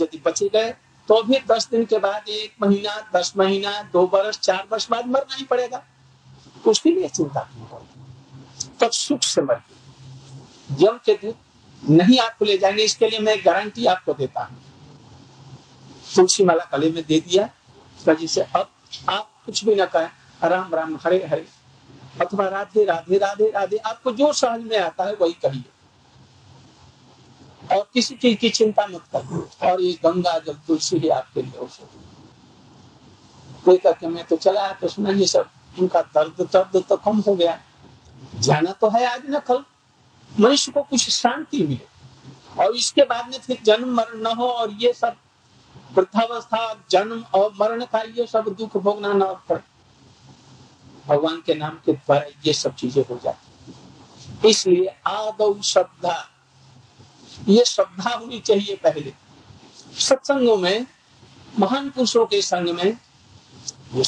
[0.02, 0.74] यदि बचे गए
[1.08, 5.06] तो भी दस दिन के बाद, एक महीना, दस महीना, दो वर्ष चार वर्ष बाद
[5.08, 5.84] मरना ही पड़ेगा।
[6.68, 7.66] उसके लिए चिंता नहीं।
[8.82, 9.62] तब सुख से मर
[10.72, 11.36] जम के दूध
[11.90, 14.64] नहीं आपको ले जाएँगे, इसके लिए मैं गारंटी आपको देता हूँ।
[16.16, 17.50] तुलसी माला कले में दे दिया।
[18.28, 18.70] से, अब
[19.10, 20.10] आप कुछ भी ना कहें।
[20.44, 21.48] राम राम, हरे हरे।
[22.22, 25.64] अथवा राधे राधे राधे राधे। आपको जो समझ में आता है, वही कहिए।
[27.72, 31.68] और किसी चीज़ की चिंता मत करिए और ये गंगा जल तुलसी ही आपके लिए
[33.66, 35.50] कोई करके मैं तो चला तो सुना सब।
[35.80, 37.60] उनका दर्द दर्द तो कम हो गया।
[38.36, 39.64] जाना तो है आज न कल।
[40.32, 44.72] मनुष्य को कुछ शांति मिले। और इसके बाद में फिर जन्म मरण न हो, और
[44.74, 45.16] ये सब
[45.94, 49.62] वृद्धावस्था, जन्म और मरण का ये सब दुख भोगना न पड़े।
[51.08, 56.16] भगवान के नाम के द्वारा ये सब चीज़ें हो जाती इसलिए आदौ श्रद्धा
[57.46, 59.14] ये श्रद्धा होनी चाहिए पहले।
[60.00, 60.86] सत्संगों में,
[61.60, 62.98] महान पुरुषों के संग में,
[63.94, 64.04] ये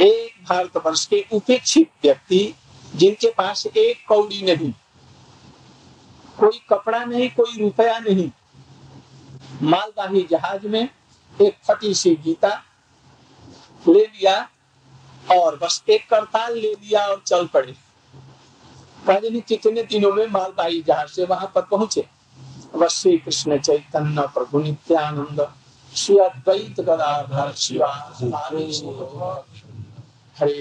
[0.00, 2.54] एक भारतवर्ष के उपेक्षित व्यक्ति,
[2.94, 4.72] जिनके पास एक कौड़ी नहीं,
[6.38, 8.30] कोई कपड़ा नहीं, कोई रुपया नहीं,
[9.62, 10.88] मालवाही जहाज़ में
[11.32, 12.48] एक फटी सी गीता
[13.84, 14.36] ले लिया
[15.32, 17.74] और बस एक करताल ले लिया और चल पड़े।
[19.40, 22.06] कितने दिनों में मालवाही जहाज़ से वहाँ पर पहुँचे।
[22.90, 25.40] श्री कृष्ण चैतन्य प्रभु नित्यानंद
[25.92, 27.88] श्री अद्वैत गदाधर शिवा
[28.36, 28.64] हरे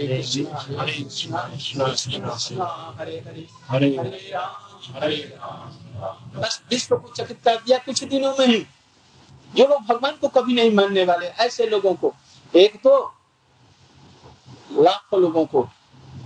[0.07, 1.33] कृष्ण हरे कृष्ण
[2.99, 3.89] हरे हरे हरे
[4.95, 5.17] हरे
[6.39, 8.65] बस विश्व को चकित कर दिया कुछ दिनों में ही।
[9.57, 12.13] जो लोग भगवान को कभी नहीं मानने वाले ऐसे लोगों को।
[12.53, 12.93] एक तो
[14.71, 15.61] लाखों लोगों को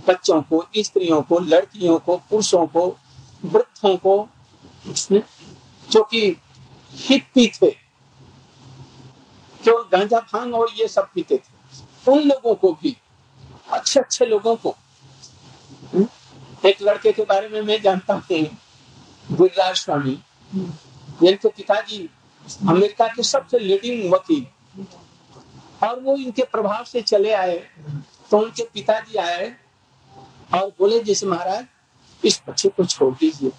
[0.08, 2.86] बच्चों को स्त्रियों को लड़कियों को पुरुषों को
[3.44, 4.28] वृद्धों को
[5.90, 6.36] जो कि
[6.92, 7.70] हिप्पी थे
[9.60, 12.96] जो गांजा भाँग और ये सब पीते थे। उन लोगों को भी
[13.70, 14.70] अच्छे अच्छे लोगों को।
[15.94, 16.06] हम्म,
[16.64, 20.18] एक लड़के के बारे में मैं जानता हूँ गिरिराज स्वामी।
[20.52, 22.08] जिनके पिताजी
[22.68, 24.46] अमेरिका के सबसे लीडिंग वकील।
[25.82, 27.56] और वो इनके प्रभाव से चले आए
[28.30, 29.46] तो उनके पिताजी आए
[30.54, 31.66] और बोले जैसे महाराज
[32.22, 33.52] इस बच्चे को छोड़ दीजिए।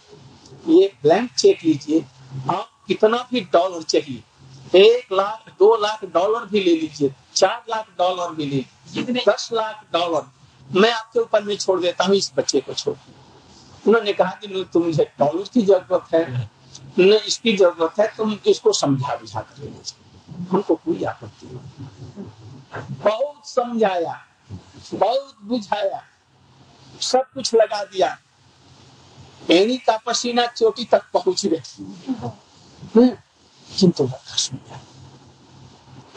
[0.69, 2.05] ये ब्लैंक चेक लीजिए।
[2.49, 7.87] आप कितना भी डॉलर चाहिए एक लाख दो लाख डॉलर भी ले लीजिए चार लाख
[7.97, 12.59] डॉलर भी ले दस लाख डॉलर मैं आपके ऊपर में छोड़ देता हूँ इस बच्चे
[12.61, 12.95] को छोड़
[13.87, 16.49] उन्होंने कहा कि तुम मुझे डॉलर की ज़रूरत है
[16.99, 23.47] न इसकी ज़रूरत है तुम इसको समझा बुझा कर लेना हमको कोई आपत्ति नहीं। बहुत
[23.49, 24.13] समझाया
[24.93, 26.01] बहुत बुझाया
[27.01, 28.17] सब कुछ लगा दिया।
[29.49, 31.61] एनी का चोटी तक पहुँच गए
[33.67, 34.03] किंतु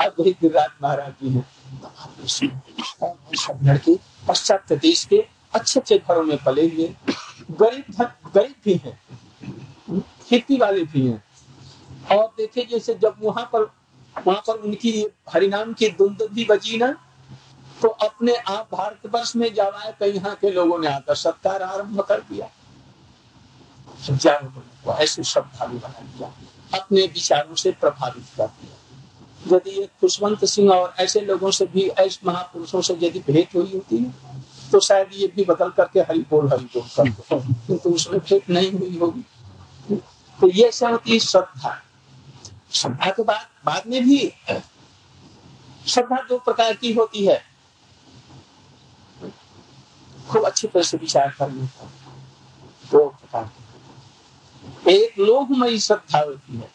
[0.00, 0.34] अब वही
[0.82, 1.46] महाराज जी हैं
[3.36, 3.94] सब लड़के
[4.28, 5.18] पश्चात देश के
[5.54, 6.88] अच्छे अच्छे घरों में पले हुए
[7.60, 8.02] गरीब
[8.34, 8.98] गरीब भी हैं
[10.28, 13.62] खेती वाले भी हैं और देखे जैसे जब वहाँ पर
[14.16, 14.90] वहाँ पर उनकी
[15.34, 16.92] हरिनाम की धुंध भी बजी ना
[17.82, 22.00] तो अपने आप भारतवर्ष में जब आए तो यहाँ के लोगों ने आकर सत्कार आरंभ
[22.00, 22.46] कर दिया।
[24.04, 26.32] ऐसे श्रद्धालु बना दिया
[26.74, 28.72] अपने विचारों से प्रभावित कर दिया
[29.46, 33.96] यदि खुशवंत सिंह और ऐसे लोगों से भी, ऐसे महापुरुषों से यदि भेंट हुई होती
[33.96, 37.08] है तो शायद ये भी बदल करके हरि बोल हरि बोल कर
[37.66, 39.24] किंतु उसमें भेंट नहीं हुई होगी।
[40.38, 41.80] तो ये सब होती श्रद्धा।
[42.72, 44.18] श्रद्धा के बाद बाद में भी
[45.86, 47.42] श्रद्धा दो प्रकार की होती है।
[50.30, 52.03] खूब अच्छी तरह से विचार करने का की
[54.88, 56.70] एक लोकमयी श्रद्धा होती है।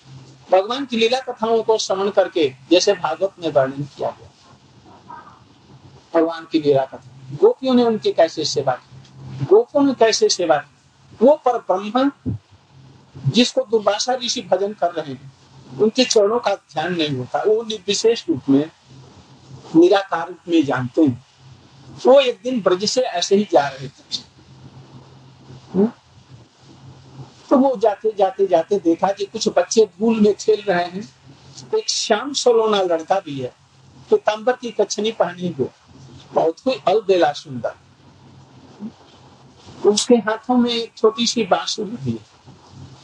[0.52, 4.30] भगवान की लीला कथाओं को श्रवण करके जैसे भागवत में वर्णन किया गया।
[6.16, 8.98] भगवान की लीला कथा। गोपियों ने उनकी कैसे सेवा की?
[9.46, 10.76] गोपियों ने कैसे सेवा की?
[11.26, 12.12] वो पर ब्रह्म,
[13.28, 15.34] जिसको दुर्भाषा ऋषि भजन कर रहे हैं,
[15.82, 18.72] उनके चरणों का ध्यान नहीं होता। वो निर्विशेष रूप में,
[19.76, 21.28] निराकार रूप में जानते हैं।
[22.06, 24.30] वो एक दिन ब्रज से ऐसे ही जा रहे थे।
[27.60, 31.04] वो जाते जाते जाते देखा कि कुछ बच्चे धूल में खेल रहे हैं।
[31.78, 33.54] एक श्याम सोलोना लड़का भी है।
[34.10, 35.68] पीताम्बर की कच्छनी पहनी हुई
[36.34, 37.74] बहुत कोई अलबेला सुंदर।
[39.90, 42.54] उसके हाथों में एक छोटी सी बांसुरी भी है।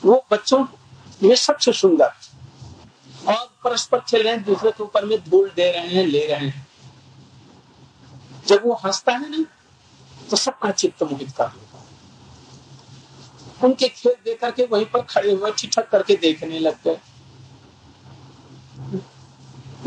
[0.05, 0.65] वो बच्चों
[1.23, 2.11] में सबसे सुंदर।
[3.27, 6.47] और परस्पर खेल रहे हैं, दूसरे के ऊपर में धूल दे रहे हैं, ले रहे
[6.47, 6.67] हैं।
[8.47, 9.45] जब वो हंसता है ना
[10.29, 11.74] तो सबका चित्त मोहित कर लेता है।
[13.63, 16.99] उनके खेल देख करके वहीं पर खड़े हुए, ठिठक करके देखने लग गए।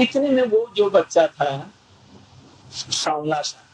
[0.01, 1.71] इतने में वो जो बच्चा था
[2.73, 3.65] सांवला सा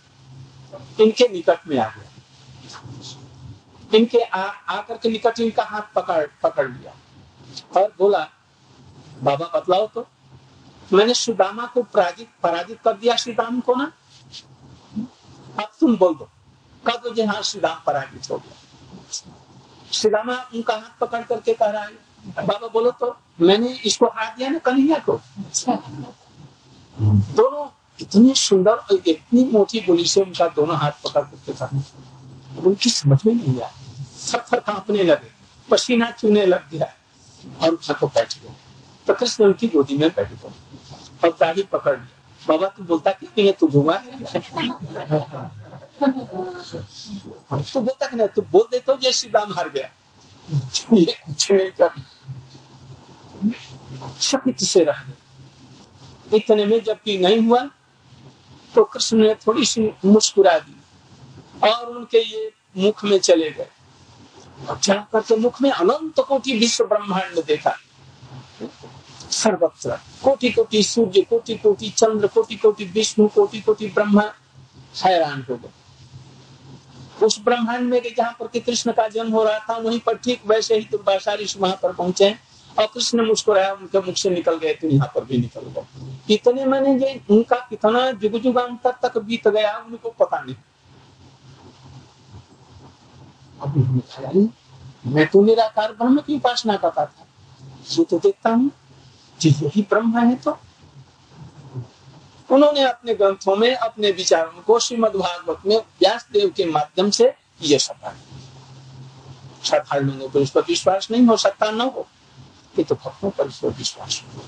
[1.00, 2.10] इनके निकट में आ गया।
[3.96, 6.92] इनके आ, आकर के निकट इनका हाथ पकड़ पकड़ लिया
[7.76, 8.28] और बोला,
[9.22, 10.06] बाबा, बतलाओ तो
[10.92, 13.92] मैंने सुदामा को पराजित पराजित कर दिया श्री राम को ना?
[15.58, 16.28] अब तुम बोल दो
[16.84, 18.56] दो जी हाँ श्री राम पराजित हो गया?
[19.94, 24.36] श्री रामा उनका हाथ पकड़ करके कह रहा है। बाबा बोलो तो मैंने इसको हाथ
[24.36, 25.20] दिया ना, कन्हैया को?
[27.36, 27.66] दोनों
[28.00, 31.68] इतनी सुंदर और इतनी मोटी बोली से उनका दोनों हाथ पकड़ करके कहा।
[32.60, 33.70] उनकी समझ में नहीं आया।
[34.42, 35.30] थर कांपने लगे,
[35.68, 36.92] पसीना चूने लग गया
[37.62, 38.54] और उठा को बैठ गए।
[39.06, 40.52] तो कृष्ण उनकी गोदी में बैठ गए
[41.24, 42.08] और दाढ़ी पकड़ लिया
[42.42, 43.94] बाबा, तू बोलता क्यों नहीं है, तू घुमा
[46.02, 49.88] तू बोलता कि नहीं तू बोल दे तो जय श्री राम हार गया
[50.94, 51.90] ये कुछ नहीं कर
[54.20, 57.62] शकित से रह गए इतने में जबकि नहीं हुआ
[58.74, 60.76] तो कृष्ण ने थोड़ी सी मुस्कुरा दी
[61.68, 63.68] और उनके ये मुख में चले गए
[64.82, 67.76] जाकर तो मुख में अनंत कोटि विश्व ब्रह्मांड देखा
[69.32, 74.22] सर्वत्र कोटि कोटि सूर्य कोटि कोटि चंद्र कोटि कोटि विष्णु कोटि कोटि ब्रह्मा
[75.04, 75.83] हैरान हो गए
[77.24, 80.74] उस ब्रह्मांड में जहाँ पर कृष्ण का जन्म हो रहा था, वहीं पर ठीक वैसे
[80.74, 82.34] ही दुर्भाषारी वहाँ पर पहुँचे
[82.70, 86.64] और कृष्ण मुस्कुराया, उनके मुख से निकल गए तो यहाँ पर भी निकल गए। इतने
[86.66, 90.56] मैंने ये उनका कितना जुग जुगान्तर तक बीत गया, उनको पता नहीं।
[93.60, 94.48] अभी
[95.06, 97.26] मैं तो निराकार ब्रह्म की उपासना करता था।
[97.90, 98.70] ये तो देखता हूँ
[99.40, 100.58] यही ब्रह्म है तो।
[102.54, 107.32] उन्होंने अपने ग्रंथों में, अपने विचारों को श्रीमद भागवत में व्यास देव के माध्यम से
[107.62, 108.14] ये सफ़ा
[109.64, 112.06] साधारण लोगों को इस पर विश्वास नहीं, हो सकता न हो,
[112.76, 114.42] ये तो भक्तों पर इस पर विश्वास हो।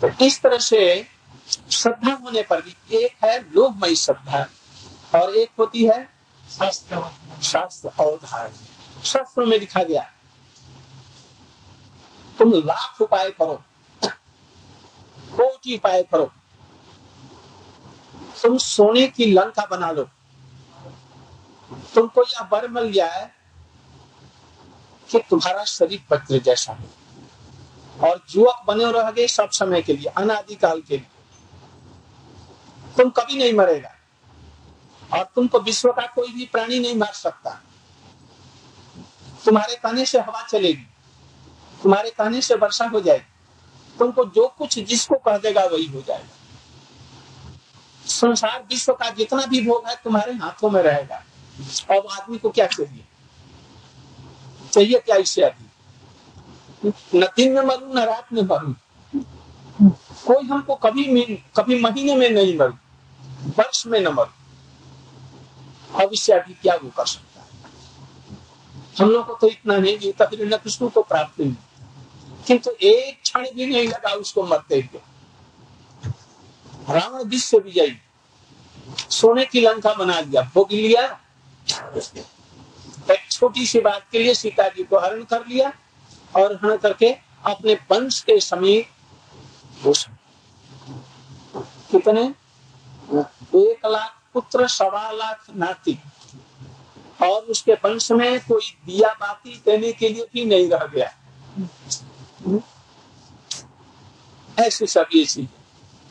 [0.00, 1.06] तो इस तरह से
[1.70, 4.46] श्रद्धा होने पर भी एक है लोभमयी श्रद्धा,
[5.14, 6.08] और एक होती है
[6.44, 8.52] शास्त्र और धारण
[9.04, 10.02] शास्त्रों में लिखा गया
[12.38, 13.62] तुम लाख उपाय करो,
[15.32, 16.30] कोटि उपाय करो
[18.42, 20.04] तुम सोने की लंका बना लो।
[21.94, 23.30] तुमको यह बर मिल जाए
[25.10, 26.84] कि तुम्हारा शरीर वज्र जैसा हो।
[28.08, 31.06] और युवक बने रह गए सब समय के लिए, अनादिकाल के लिए।
[32.96, 33.94] तुम कभी नहीं मरेगा।
[35.12, 37.62] और तुमको विश्व का कोई भी प्राणी नहीं मार सकता।
[39.44, 40.86] तुम्हारे कहने से हवा चलेगी।
[41.82, 43.32] तुम्हारे कहने से वर्षा हो जाएगी।
[43.98, 46.37] तुमको जो कुछ जिसको कह देगा वही हो जाएगा।
[48.08, 51.16] संसार विश्व का जितना भी भोग है तुम्हारे हाथों में रहेगा।
[51.90, 53.04] अब आदमी को क्या चाहिए?
[54.72, 55.64] चाहिए क्या इससे अभी
[57.14, 58.74] न दिन में मरू, न रात में मरू।
[60.26, 61.04] कोई हमको कभी
[61.56, 62.74] कभी महीने में नहीं मरू,
[63.58, 64.32] वर्ष में न मरू।
[65.94, 67.46] अब इससे अभी क्या वो कर सकता है?
[69.00, 71.54] हम लोग को तो इतना नहीं मिलता फिर न कृष्ण को प्राप्त नहीं।
[72.46, 75.00] किंतु एक क्षण भी नहीं लगा उसको मरते हुए।
[76.88, 77.96] रावण विश्व विजयी
[79.10, 81.02] सोने की लंका बना लिया भोग लिया।
[83.10, 85.72] एक छोटी सी बात के लिए सीता जी को हरण कर लिया
[86.36, 87.12] और हरण करके
[87.44, 88.88] अपने वंश के समीप
[91.90, 92.22] कितने?
[93.58, 95.98] एक लाख पुत्र, सवा लाख नाती।
[97.22, 101.10] और उसके वंश में कोई दिया बाती देने के लिए भी नहीं रह गया।
[104.58, 105.48] ऐसी सब ये चीज़।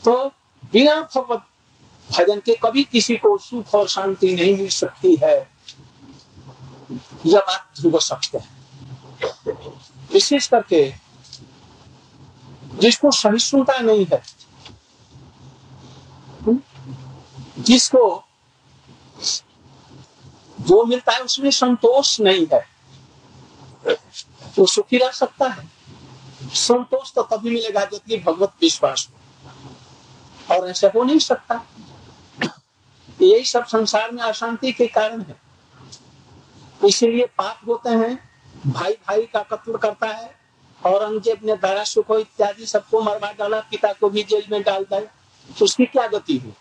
[0.03, 0.31] तो
[0.63, 1.43] बिना भगवत
[2.09, 5.35] भजन के कभी किसी को सुख और शांति नहीं मिल सकती है।
[7.25, 8.57] यह बात ध्रुव सकते हैं।
[10.13, 10.93] विशेष करके,
[12.79, 14.21] जिसको सहिष्णुता नहीं है,
[17.59, 18.23] जिसको
[20.59, 22.65] जो मिलता है उसमें संतोष नहीं है,
[24.59, 25.71] वो सुखी रह सकता है।
[26.53, 29.16] संतोष तो तभी मिलेगा जबकि भगवत विश्वास हो।
[30.49, 31.65] और ऐसे हो नहीं सकता।
[33.19, 35.35] यही सब संसार में अशांति के कारण है।
[36.81, 38.19] इसीलिए पाप होते हैं
[38.65, 40.35] भाई भाई का कत्ल करता है,
[40.81, 44.99] औरंगज़ेब ने दारा सुखो इत्यादि सबको मरवा डाला, पिता को भी जेल में डाल दिया।
[45.49, 46.53] तो उसकी क्या गति हुई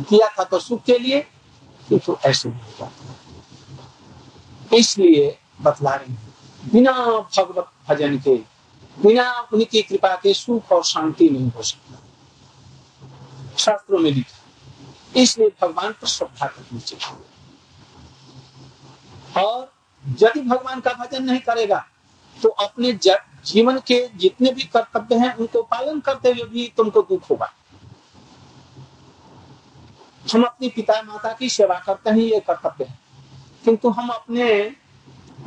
[0.00, 1.20] किया था तो सुख के लिए
[1.88, 2.90] तो ऐसे नहीं होगा
[4.72, 6.32] इसलिए बतला रहे हैं,
[6.62, 8.36] बिना भगवत भजन के,
[8.96, 12.01] बिना उनकी कृपा के सुख और शांति नहीं हो सकता।
[13.58, 17.16] शास्त्रों में लिखा इसलिए भगवान पर श्रद्धा करनी चाहिए।
[19.36, 19.72] और
[20.04, 21.84] यदि भगवान का भजन नहीं करेगा
[22.36, 22.92] तो अपने
[23.46, 27.52] जीवन के जितने भी कर्तव्य हैं, उनको पालन करते हुए भी तुमको दुख होगा।
[30.26, 32.98] हम अपने पिता माता की सेवा करते हैं, ये कर्तव्य है।
[33.64, 34.76] किंतु हम अपने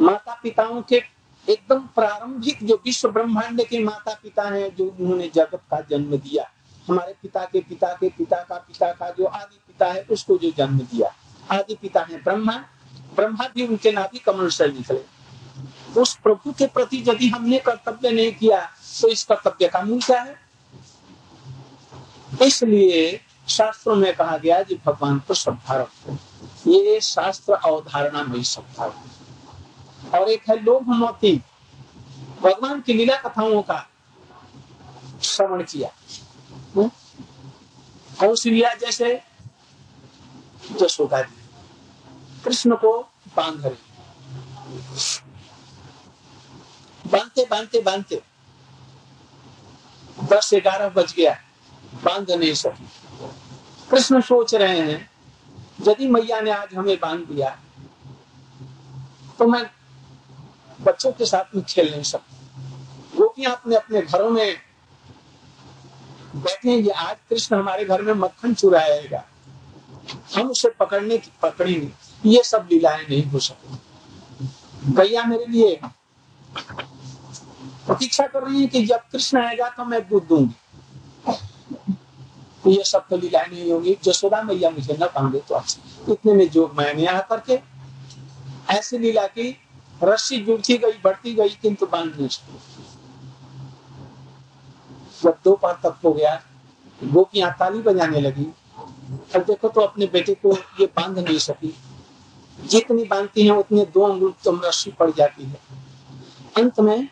[0.01, 1.01] माता पिताओं के
[1.47, 6.49] एकदम प्रारंभिक जो विश्व ब्रह्मांड के माता पिता हैं, जो उन्होंने जगत का जन्म दिया
[6.87, 10.51] हमारे पिता के पिता के, पिता का पिता का जो आदि पिता है, उसको जो
[10.57, 11.09] जन्म दिया।
[11.51, 12.57] आदि पिता है ब्रह्मा।
[13.15, 15.03] ब्रह्मा भी उनके नाभि कमल से निकले।
[16.01, 18.59] उस प्रभु के प्रति यदि हमने कर्तव्य नहीं किया
[19.01, 20.35] तो इस कर्तव्य का मूल क्या है?
[22.41, 23.19] इसलिए
[23.49, 26.17] शास्त्रों में कहा गया कि भगवान को श्रद्धा रखो।
[26.67, 28.85] ये शास्त्र अवधारणा में श्रद्धा
[30.19, 31.35] और एक है लोभ मोती।
[32.41, 33.85] भगवान की लीला कथाओं का
[35.23, 35.89] श्रवण किया।
[36.77, 39.21] लीला जैसे
[40.71, 41.35] जशोदा जी
[42.45, 43.01] कृष्ण को
[43.35, 43.75] बाँध रही।
[47.11, 48.21] बांधते बांधते बांधते।
[50.23, 51.39] दस ग्यारह बज गया।
[52.03, 52.87] बाँध नहीं सकी।
[53.91, 55.09] कृष्ण सोच रहे हैं,
[55.87, 57.59] यदि मैया ने आज हमें बाँध दिया
[59.39, 59.69] तो मैं
[60.81, 62.37] बच्चों के साथ में खेल नहीं सकता।
[63.15, 64.61] गोपियाँ अपने अपने घरों में
[66.35, 69.23] बैठेंगे आज कृष्ण हमारे घर में मक्खन चुराएगा।
[70.35, 75.79] हम उसे पकड़ने की पकड़ेंगे ये सब लीलाएँ नहीं हो सकती। गैया मेरे लिए
[77.87, 81.33] प्रतीक्षा कर रही है कि जब कृष्ण आएगा तो मैं दूध दूँगी।
[82.63, 86.33] तो ये सब तो लीलाएँ नहीं होंगी। जसोदा मैया मुझे न बांधे तो अच्छा। इतने
[86.33, 87.59] में जो मैंने यहाँ करके
[88.69, 89.49] ऐसी लीला की,
[90.03, 92.74] रस्सी जुड़ती गई, बढ़ती गई, किंतु बाँध नहीं सकती
[95.25, 96.41] जब दोपहर तक हो गया
[97.03, 98.45] गोपियाँ ताली बजाने लगी।
[99.35, 101.75] अब देखो तो अपने बेटे को ये बाँध नहीं सकी।
[102.59, 105.59] जितनी बांधती हैं, उतनी दो अंगुल तुम रस्सी पड़ जाती है।
[106.57, 107.09] अंत में,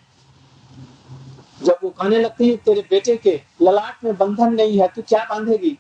[1.64, 5.24] जब वो कहने लगती है तेरे बेटे के, ललाट में बंधन नहीं है तो क्या
[5.24, 5.78] बांधेगी?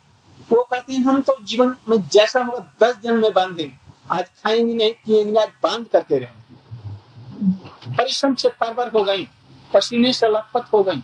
[0.51, 3.73] वो कहती है, हम तो जीवन में जैसा होगा, दस दिन में बांधेंगे।
[4.11, 9.27] आज खाएँगे नहीं, पिएँगे आज बाँध करते रहेंगे। परिश्रम से परवर हो गई,
[9.73, 11.03] पसीने से लखपत हो गई।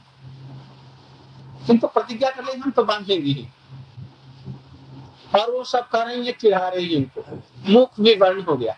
[1.69, 3.47] किंतु प्रतिज्ञा कर लेंगे, हम तो बांधेंगे ही
[5.35, 8.75] और वो सब कर रही है चिढ़ा रही है इनको। मुख भी वर्ण हो गया।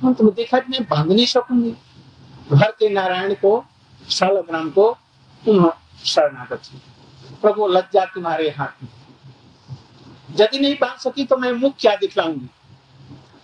[0.00, 1.70] हम तो देखा मैं बाँध नहीं सकूँगी
[2.52, 3.64] घर के नारायण को,
[4.08, 4.92] शालग्राम को
[5.44, 5.70] तुम
[6.04, 6.62] शरणागत
[7.42, 8.90] प्रभु, लज्जा तुम्हारे हाथ में।
[10.36, 12.50] यदि नहीं बाँध सकी तो मैं मुख क्या दिखलाऊँगी?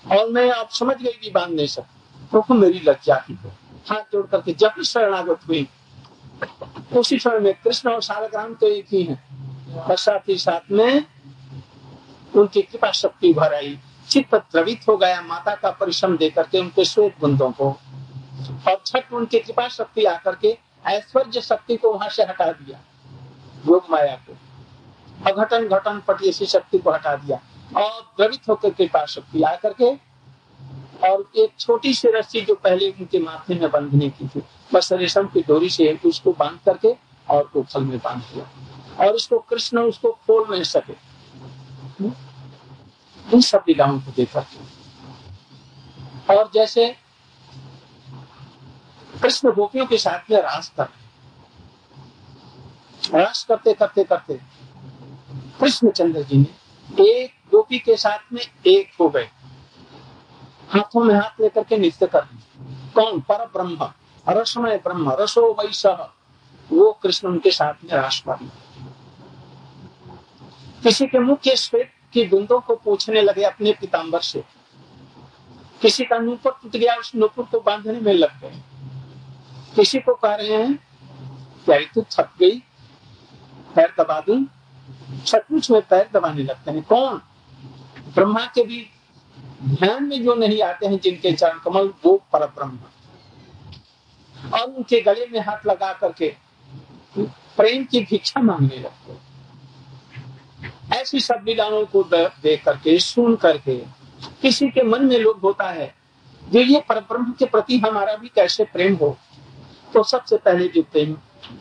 [0.07, 3.39] और मैं आप समझ गई कि बाँध नहीं सकती प्रभु, मेरी लज्जा की
[3.91, 5.67] हाथ जोड़ करके जब शरणागत हुई
[6.97, 9.25] उसी समय में कृष्ण और शालग्राम तो एक ही है।
[9.77, 11.05] और साथ ही साथ में
[12.37, 13.79] उनकी कृपा शक्ति भर आई।
[14.09, 17.77] चित्त द्रवित हो गया, माता का परिश्रम दे करके उनके श्वेत बुंदों को।
[18.69, 22.79] और छठ उनकी कृपा शक्ति आकर के ऐश्वर्य शक्ति को वहाँ से हटा दिया
[23.69, 24.37] योग माया को।
[25.27, 27.41] अघटन घटन पटी ऐसी शक्ति को हटा दिया।
[27.77, 30.06] और द्रवित होकर कृपा शक्ति आकर के
[31.05, 34.43] और एक छोटी सी रस्सी जो पहले उनके माथे में बंधने की थी।
[34.75, 36.97] बस रेशम की डोरी से उसको बाँध करके
[37.31, 38.51] और फल में बाँध दिया।
[39.07, 40.95] और उसको कृष्ण उसको खोल नहीं सके।
[43.35, 44.37] इन सब लीलाओं को देख।
[46.31, 46.97] और जैसे
[49.23, 50.89] कृष्ण गोपियों के साथ में रास कर
[53.15, 54.35] रास करते करते करते
[55.61, 59.31] कृष्णचंद्र जी ने एक गोपी के साथ में एक हो गए।
[60.69, 62.21] हाथों में हाथ लेकर के नृत्य कर
[62.95, 63.21] कौन?
[63.21, 63.93] पर ब्रह्म
[64.29, 65.87] रसमय ब्रह्म। रसो वैश।
[66.73, 68.37] वो कृष्ण उनके साथ में कर
[70.83, 74.45] किसी के मुख के श्वेत की बुंदों को पूछने लगे अपने पिताम्बर से।
[75.83, 78.63] किसी का नूपुर टूट गया, उस नूपुर को बांधने में लग गए।
[79.77, 80.75] किसी को कह रहे हैं
[81.65, 82.63] क्या तू थक गई।
[83.75, 84.47] पैर दबा दू।
[85.25, 87.23] सचमुच में पैर दबाने लगते हैं। कौन?
[88.15, 88.91] ब्रह्मा के भी
[89.65, 92.79] ध्यान में जो नहीं आते हैं, जिनके चरण कमल, वो पर ब्रह्म
[94.55, 96.35] और उनके गले में हाथ लगा करके
[97.19, 99.17] प्रेम की भिक्षा मांगने लगते
[101.01, 103.77] ऐसी सब लीलाओं को देख करके, सुन करके,
[104.43, 105.95] किसी के मन में लोभ होता है,
[106.43, 109.17] जो ये पर ब्रह्म के प्रति हमारा भी कैसे प्रेम हो?
[109.95, 111.13] तो सबसे पहले जो प्रेम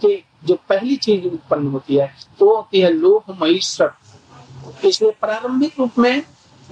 [0.02, 6.00] के, जो पहली चीज़ उत्पन्न होती है, वो होती है लोभमयी श्रद्धा इसलिए प्रारंभिक रूप
[6.00, 6.24] में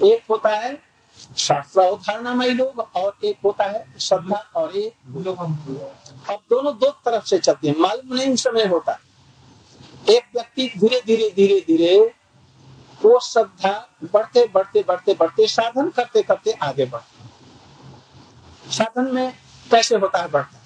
[0.04, 0.93] एक होता है
[1.38, 4.94] शास्त्र अवधारणामय लोग और एक होता है श्रद्धा और एक
[6.30, 11.02] अब दोनों दो तरफ़ से चलती है। मालूम नहीं समय होता। है एक व्यक्ति धीरे
[11.06, 11.98] धीरे धीरे धीरे
[13.02, 13.72] वो श्रद्धा
[14.04, 19.34] बढ़ते बढ़ते बढ़ते बढ़ते साधन करते करते आगे बढ़ते साधन में
[19.72, 20.60] कैसे होता है, बढ़ता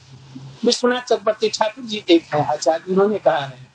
[0.65, 3.66] विश्वनाथ चक्रवर्ती ठाकुर जी एक है। आचार्य, उन्होंने कहा है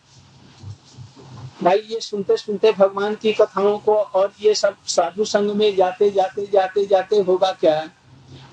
[1.63, 6.11] भाई, ये सुनते सुनते भगवान की कथाओं को और ये सब साधु संग में जाते
[6.11, 7.91] जाते जाते जाते होगा क्या?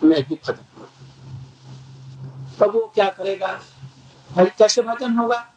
[0.04, 0.86] मैं भी भजन
[2.60, 3.60] तब वो क्या करेगा?
[4.32, 5.54] भाई, कैसे भजन होगा?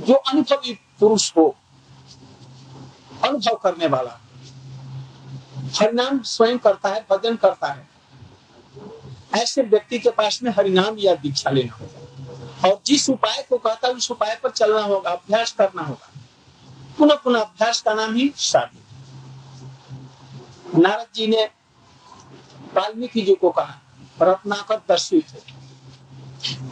[0.00, 1.56] जो अनुभवी पुरुष हो,
[3.24, 4.20] अनुभव करने वाला।
[5.80, 7.88] हरिनाम स्वयं करता है, भजन करता है।
[9.34, 12.00] ऐसे व्यक्ति के पास में हरिनाम या दीक्षा लेना होगा।
[12.68, 16.13] और जिस उपाय को कहता है, उस उपाय पर चलना होगा, अभ्यास करना होगा।
[16.98, 18.82] पुनः पुनः अभ्यास का नाम ही शादी।
[20.80, 21.44] नारद जी ने
[22.74, 23.80] वाल्मीकि जी को कहा,
[24.22, 25.42] रत्नाकर दर्शित है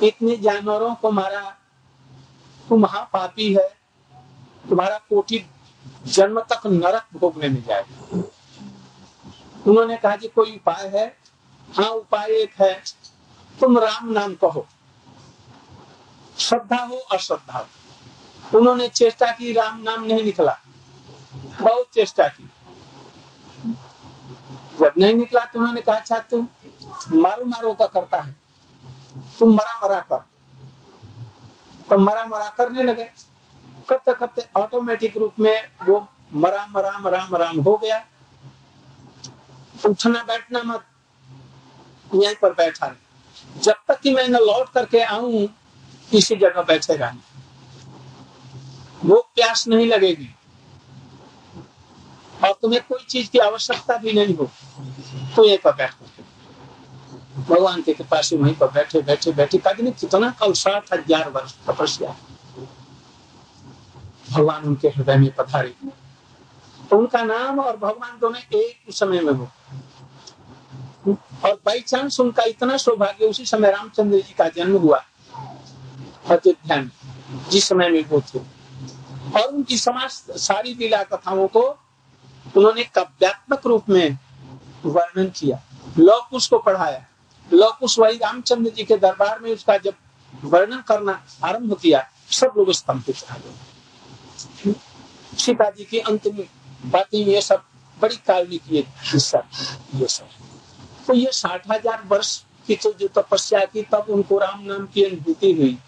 [0.02, 1.40] इतने जानवरों को मारा
[2.68, 3.68] तुम महापापी है।
[4.68, 5.44] तुम्हारा कोटि
[6.06, 8.22] जन्म तक नरक भोगने में जाएगा
[9.66, 11.06] उन्होंने कहा कि कोई उपाय है?
[11.68, 12.82] हाँ उपाय एक है।
[13.60, 14.66] तुम राम नाम कहो।
[16.38, 17.66] श्रद्धा हो, अश्रद्धा हो।
[18.58, 20.58] उन्होंने चेष्टा की, राम नाम नहीं निकला।
[21.34, 22.50] बहुत चेष्टा की।
[24.80, 26.48] जब नहीं निकला तो उन्होंने कहा अच्छा तुम
[27.12, 28.36] मारो मारो का करता है।
[29.38, 30.24] तुम मरा मरा कर।
[31.90, 33.04] तो मरा मरा करने लगे।
[33.88, 38.04] करते करते ऑटोमेटिक रूप में वो मरा मरा मरा मराम हो गया।
[39.86, 40.84] उठना बैठना मत।
[42.14, 42.94] यहीं पर बैठा
[43.58, 45.48] जब तक कि मैं न लौट करके आऊँ,
[46.14, 47.31] इसी जगह बैठेगा नहीं
[49.04, 50.28] वो प्यास नहीं लगेगी।
[52.38, 54.50] और तुम्हें कोई चीज़ की आवश्यकता भी नहीं हो
[55.36, 55.94] तो ये पर बैठ
[57.40, 61.54] भगवान के कृपा से वहीं पर बैठे बैठे बैठे। कभी कितना कल साठ हज़ार वर्ष
[61.68, 62.14] तपस्या।
[64.28, 65.74] भगवान उनके हृदय में पथारे
[66.80, 69.48] तो उनका नाम और भगवान दोनों एक समय में हो।
[71.44, 74.98] और बाई चांस उनका इतना सौभाग्य, उसी समय रामचंद्र जी का जन्म हुआ।
[76.26, 76.90] अयोध्या में
[77.50, 78.40] जिस समय में वो थे।
[79.32, 80.10] और उनकी समाज
[80.40, 81.62] सारी लीला कथाओं को
[82.46, 84.18] उन्होंने काव्यात्मक रूप में
[84.84, 85.60] वर्णन किया।
[85.98, 87.04] लौकुश को पढ़ाया।
[87.48, 89.94] लौकुश वही रामचंद्र जी के दरबार में उसका जब
[90.44, 94.74] वर्णन करना आरंभ किया, सब लोग स्तंभित रह गए।
[95.38, 96.42] सीता जी की अंतिम
[96.90, 97.62] बातें ये सब,
[97.98, 99.42] बड़ी काल्मिक ये हिस्सा
[99.94, 100.28] ये सब।
[101.06, 102.36] तो ये साठ हज़ार वर्ष
[102.68, 105.78] की जो तपस्या की, तब उनको राम नाम की अनुभूति हुई।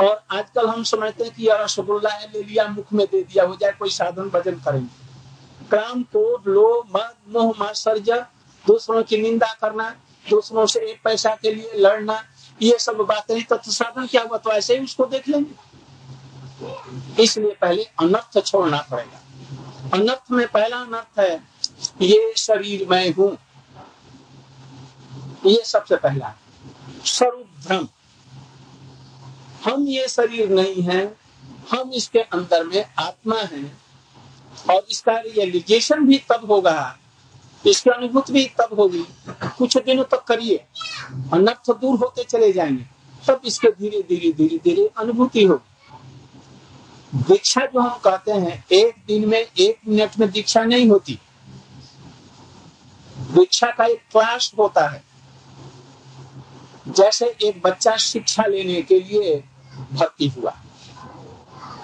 [0.00, 3.44] और आजकल हम समझते हैं कि यार रसगुल्ला है, ले लिया, मुख में दे दिया,
[3.44, 6.04] हो जाए कोई साधन भजन करेंगे। काम
[6.46, 8.10] लोभ, मद, मोह मात्सर्ज
[8.66, 9.90] दूसरों की निंदा करना,
[10.30, 12.22] दूसरों से एक पैसा के लिए लड़ना,
[12.62, 14.38] ये सब बातें तत्व साधन क्या हुआ?
[14.38, 19.20] तो ऐसे ही उसको देख लेंगे। इसलिए पहले अनर्थ छोड़ना पड़ेगा।
[19.94, 21.42] अनर्थ में पहला अनर्थ है,
[22.02, 23.36] ये शरीर में हूँ।
[25.46, 26.34] ये सबसे पहला
[27.04, 27.88] स्वरूप भ्रम।
[29.66, 31.16] हम ये शरीर नहीं है,
[31.70, 33.64] हम इसके अंदर में आत्मा है।
[34.70, 36.98] और इसका रियलाइजेशन भी तब होगा,
[37.66, 39.04] इसकी अनुभूति भी तब होगी।
[39.58, 40.56] कुछ दिनों तक करिए,
[41.32, 42.84] अनर्थ दूर होते चले जाएँगे,
[43.28, 45.72] तब इसके धीरे धीरे धीरे धीरे अनुभूति होगी।
[47.12, 51.18] दीक्षा जो हम कहते हैं, एक दिन में एक मिनट में दीक्षा नहीं होती।
[53.16, 55.04] दीक्षा का एक प्रयास होता है।
[56.88, 59.44] जैसे एक बच्चा शिक्षा लेने के लिए
[59.92, 60.50] भर्ती हुआ।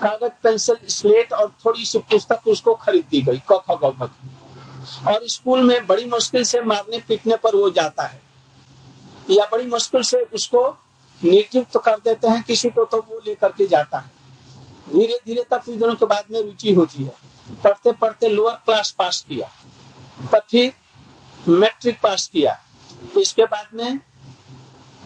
[0.02, 4.10] कागज़, पेंसिल, स्लेट और थोड़ी सी पुस्तक उसको खरीद दी गई क ग
[5.08, 8.22] और स्कूल में बड़ी मुश्किल से मारने पीटने पर वो जाता है।
[9.30, 10.70] या बड़ी मुश्किल से उसको
[11.24, 14.10] नियुक्त कर देते हैं, किसी को तो वो लेकर के जाता है।
[14.92, 17.12] धीरे धीरे तब कुछ दिनों के बाद में रुचि होती है।
[17.64, 19.50] पढ़ते पढ़ते लोअर क्लास पास किया।
[20.32, 20.72] तब फिर
[21.48, 22.58] मैट्रिक पास किया।
[23.18, 24.00] इसके बाद में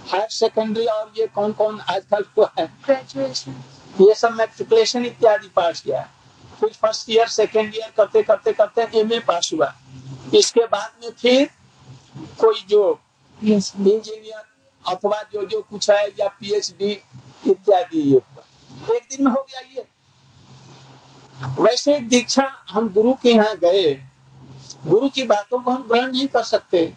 [0.08, 2.66] हायर सेकेंडरी और ये कौन कौन आजकल हुआ है?
[2.84, 3.52] ग्रेजुएशन
[4.00, 6.02] ये सब मेट्रिकुलेशन इत्यादि पास किया
[6.60, 9.72] फिर फ़र्स्ट ईयर सेकेंड ईयर करते करते करते एम ए पास हुआ।
[10.34, 11.48] इसके बाद में फिर
[12.40, 12.82] कोई जो
[13.42, 14.42] इंजीनियर
[14.84, 16.90] अथवा जो जो कुछ है या पीएचडी
[17.50, 18.16] इत्यादि ये
[18.96, 19.84] एक दिन में हो गया ये।
[21.60, 23.92] वैसे दीक्षा हम गुरु के यहाँ गए।
[24.86, 26.92] गुरु की बातों को हम ग्रहण नहीं कर सकते।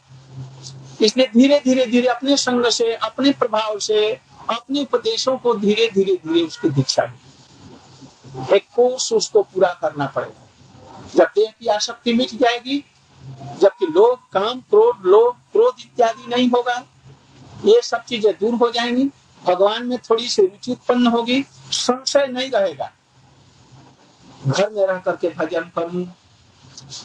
[1.01, 4.19] इसलिए धीरे धीरे धीरे अपने संग से, अपने प्रभाव से,
[4.49, 10.47] अपने उपदेशों को धीरे धीरे धीरे उसकी दीक्षा दी एक कोर्स उसको पूरा करना पड़ेगा।
[11.15, 12.85] जब देह की आसक्ति मिट जाएगी,
[13.61, 16.85] जबकि लोभ, काम, क्रोध, लोभ, क्रोध इत्यादि नहीं होगा,
[17.65, 19.05] ये सब चीज़ें दूर हो जाएँगी,
[19.43, 22.91] भगवान में थोड़ी सी रुचि उत्पन्न होगी, संशय नहीं रहेगा।
[24.47, 26.05] घर में रह करके भजन करूँ,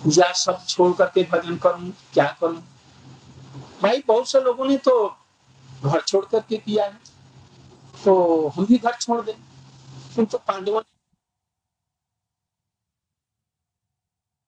[0.09, 2.63] या सब छोड़ करके भजन करूँ, क्या करूँ?
[3.83, 5.17] भाई, बहुत से लोगों ने तो
[5.85, 7.01] घर छोड़ करके किया है।
[8.05, 10.94] तो हम भी घर छोड़ दें। तो पांडवों ने